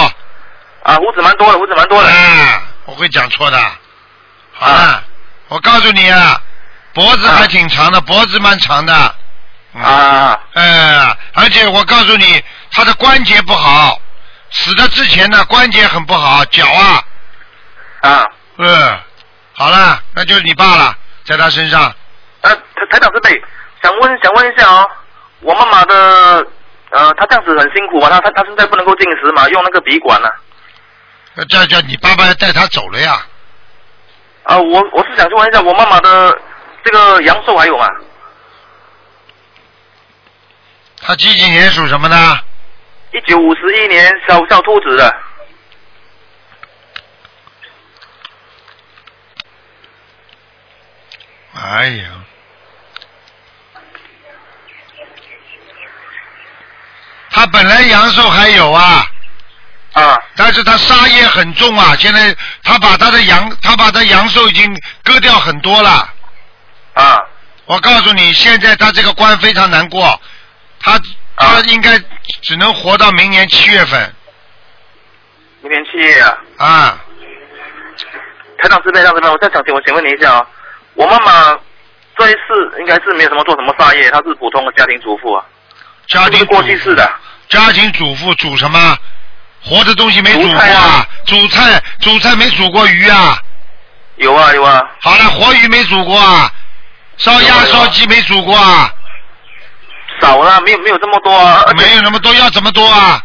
[0.83, 2.09] 啊，胡子蛮多的，胡子蛮多的。
[2.09, 3.59] 啊，我会讲错的。
[4.53, 5.03] 好了，
[5.49, 6.41] 我告诉你啊，
[6.95, 8.95] 脖子还挺长的，脖子蛮长的。
[9.83, 10.39] 啊。
[10.55, 14.01] 嗯，而且我告诉你，他的关节不好，
[14.51, 17.03] 死的之前呢关节很不好，脚啊。
[18.03, 18.27] 啊。
[18.59, 18.99] 嗯，
[19.55, 21.93] 好了，那就是你爸了，在他身上。
[22.43, 23.43] 呃，台台长师辈，
[23.87, 24.91] 想问想问一下哦，
[25.43, 26.45] 我妈妈的
[26.91, 30.29] 呃，她这样子很辛苦嘛，她她她现在不能够进食嘛，用那个鼻管呢、
[31.35, 33.25] 那叫叫你爸爸要带她走了呀？
[34.43, 34.59] 啊。
[34.59, 36.37] 我我是想去问一下，我妈妈的
[36.83, 37.89] 这个阳寿还有吗？
[41.01, 42.17] 他几几年属什么的？
[43.13, 45.17] 一九五十一年小小兔子的。
[51.55, 52.05] 哎呀，
[57.37, 59.07] 他本来阳寿还有啊，
[59.93, 64.75] 啊，但是他杀业很重啊，现在他把他的阳，他把他阳寿已经
[65.05, 66.09] 割掉很多了。
[66.95, 67.21] 啊，
[67.67, 70.19] 我告诉你，现在他这个关非常难过，
[70.81, 70.99] 他
[71.37, 71.99] 他应该
[72.41, 74.15] 只能活到明年七月份
[75.61, 76.39] 明年七月啊。
[76.57, 76.99] 啊。
[78.63, 80.47] 台长师辈，台长师辈，我再想请我请问你一下哦，
[80.95, 81.55] 我妈妈
[82.17, 85.45] 这一次应该是没有什么做什么杀业，她是普通的家庭主妇啊。
[86.09, 87.11] 家庭过去式的。
[87.49, 88.99] 家庭主妇煮什么？
[89.63, 93.37] 活的东西没煮过啊煮菜煮菜没煮过鱼啊？
[94.17, 94.81] 有啊有啊。
[95.01, 96.49] 好了，活鱼没煮过啊？
[97.17, 98.89] 烧鸭烧鸡没煮过啊？
[100.23, 101.65] 少了，没有没有这么多啊。
[101.77, 103.21] 没有那么多，要怎么多啊？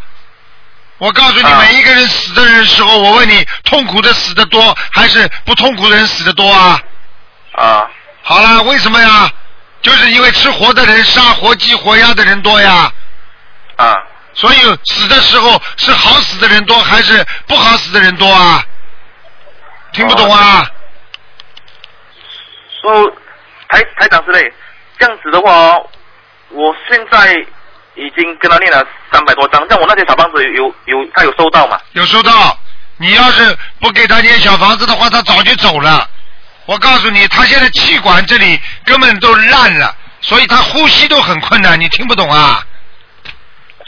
[0.97, 6.81] 我告诉你，每一个人死的人时候，我问你，痛苦的死的多，还是不痛苦的人死的多啊？
[7.53, 7.87] 啊。
[8.23, 9.31] 好了，为什么呀？
[9.81, 12.91] 就是因为吃活的人、杀活鸡、活鸭的人多呀。
[13.75, 13.95] 啊。
[14.33, 18.63] 所以死的时候是好死的人多，还是不好死的人多啊？
[19.91, 20.65] 听不懂啊？
[22.81, 23.11] 说
[23.67, 24.53] 台台长之类，
[24.97, 25.89] 这样子的话哦，
[26.49, 27.33] 我现在
[27.95, 31.77] 已经跟他念了三百多张，像我那些小房子有有他有收到吗？
[31.91, 32.57] 有收到。
[32.97, 36.09] 你要是不给他念小房子的话，他早就走了。
[36.65, 41.79] 我告诉你，他现在气管这里根本都烂了，所以他呼吸都很困难。
[41.79, 42.63] 你听不懂啊？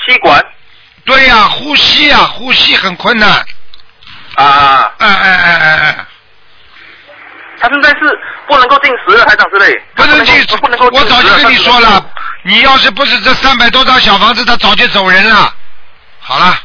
[0.05, 0.43] 气管？
[1.05, 3.30] 对呀、呼吸呀、呼吸很困难。
[4.36, 4.91] 啊。
[4.97, 6.05] 哎哎哎哎哎。
[7.59, 9.82] 他现在是不能够进食的，台长之类。
[9.95, 11.05] 不能进不能够我。
[11.05, 12.05] 早就跟你说了，
[12.43, 15.53] 你要是不是这三百多张小房子，他早就走人了。
[16.19, 16.59] 好了，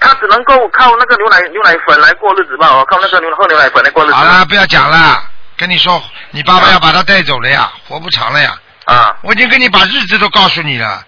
[0.00, 4.14] 他只能够靠那个牛奶牛奶粉来过日子吧，哦靠那个牛喝牛奶粉来过日子。
[4.14, 5.22] 好了，不要讲了。
[5.56, 8.54] 跟你说，你爸爸要把他带走了呀，活不长了呀。
[8.84, 9.16] 啊。
[9.22, 11.02] 我已经跟你把日子都告诉你了。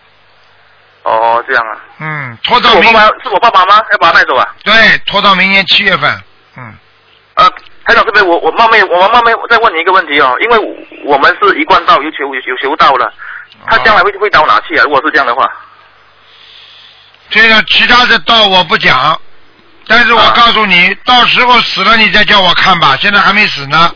[1.04, 1.78] 哦，这样啊。
[1.98, 3.80] 嗯，拖到我爸爸是我爸爸吗？
[3.92, 4.48] 要把他带走啊？
[4.64, 4.74] 对，
[5.06, 6.22] 拖到明年七月份。
[6.56, 6.74] 嗯。
[7.34, 7.48] 呃，
[7.86, 10.58] 台长这边我我冒昧我冒昧再问你一个问题哦，因为
[11.04, 13.10] 我们是一贯道有求有有求道了，
[13.66, 14.82] 他将来会会到哪去啊？
[14.84, 15.48] 如果是这样的话，
[17.30, 19.18] 这个其他的道我不讲，
[19.86, 23.92] 但是我告诉你，到时候死了你再叫我看吧，现在还没死呢，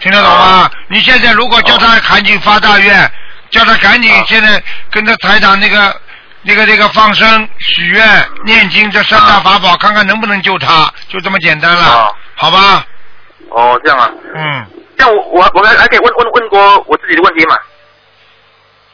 [0.00, 0.70] 听得懂吗？
[0.88, 3.10] 你现在如果叫他赶紧发大愿，
[3.50, 6.00] 叫他赶紧现在跟着台长那个
[6.42, 12.84] 那个那个放生、许愿、念经这三大法宝，看看能不能救他，就这么简单了，好吧？
[13.50, 14.10] 哦，这样啊。
[14.34, 14.66] 嗯。
[14.96, 17.56] 这样我我我还还可以问问问过我自己的问题嘛？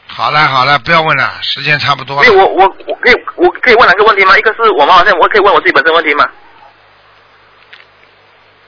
[0.07, 2.31] 好了好了，不要问了，时间差不多了。
[2.31, 4.37] 我我我可以我可以问两个问题吗？
[4.37, 6.25] 一个是我妈妈，现在我可以问我自己本身问题吗？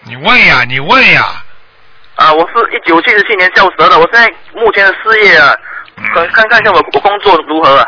[0.03, 1.43] 你问呀，你问呀。
[2.15, 5.55] 啊，我是一九七七年教蛇的，我现在目前的事业啊，
[6.15, 7.85] 看看看一下我我工作如何啊？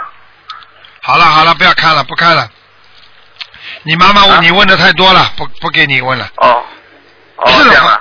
[1.01, 2.47] 好了好了，不要看了，不看了。
[3.83, 6.29] 你妈妈问、你问的太多了，不不给你问了。
[6.37, 6.63] 哦。
[7.37, 7.51] 哦。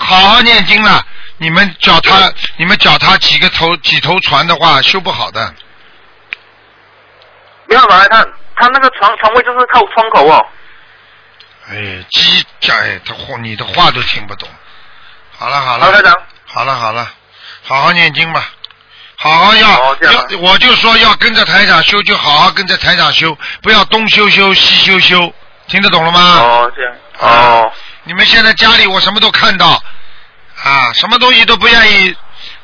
[0.00, 1.02] 好好念经了。
[1.38, 5.54] 你们脚踏你们脚踏几个头几头船的话，修不好的。
[7.66, 8.26] 没办法，他
[8.56, 10.46] 他那个床床位就是靠窗口哦。
[11.70, 14.48] 哎，鸡哎，他话你的话都听不懂。
[15.36, 16.14] 好了好了，好台长
[16.46, 17.10] 好了好了，
[17.62, 18.50] 好好念经吧，
[19.16, 25.32] 好好要、要，我就说要跟着台长修，就好好跟着台长修，不要东修修西修修，
[25.68, 26.20] 听得懂了吗？
[26.40, 26.94] 哦，这样。
[27.18, 27.72] 哦。
[28.04, 29.80] 你们现在家里我什么都看到，
[30.64, 32.16] 啊，什么东西都不愿意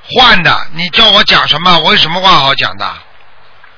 [0.03, 2.87] 换的，你叫我讲什么，我有什么话好讲的？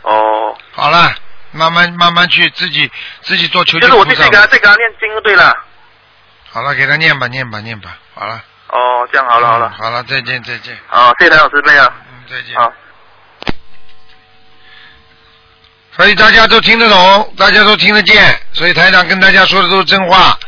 [0.02, 0.56] 哦。
[0.72, 1.14] 好了，
[1.52, 2.90] 慢慢慢慢去自己
[3.22, 5.52] 自己做求就是我继续给他再给他念经就对了。
[6.50, 8.42] 好了，给他念吧，念吧，念吧，好了。
[8.68, 9.74] 哦，这样好了好了。
[9.78, 10.76] 好了，再见再见。
[10.88, 11.92] 好，谢谢谭老师，那样。
[12.10, 12.56] 嗯，再见。
[12.56, 12.72] 好。
[15.96, 20.38] 所以大家都听得懂，大家都听得见，所以台长跟大家说的都是真话。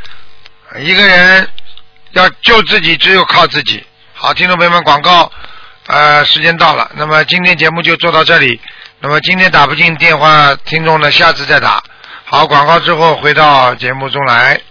[0.76, 1.48] 一个人
[2.12, 3.84] 要救自己，只有靠自己。
[4.14, 5.30] 好，听众朋友们，广告，
[5.86, 8.61] 呃，时间到了，那么今天节目就做到这里。
[9.00, 11.82] 那么今天打不进电话，听众呢，下次再打。
[12.24, 14.61] 好，广告之后回到节目中来。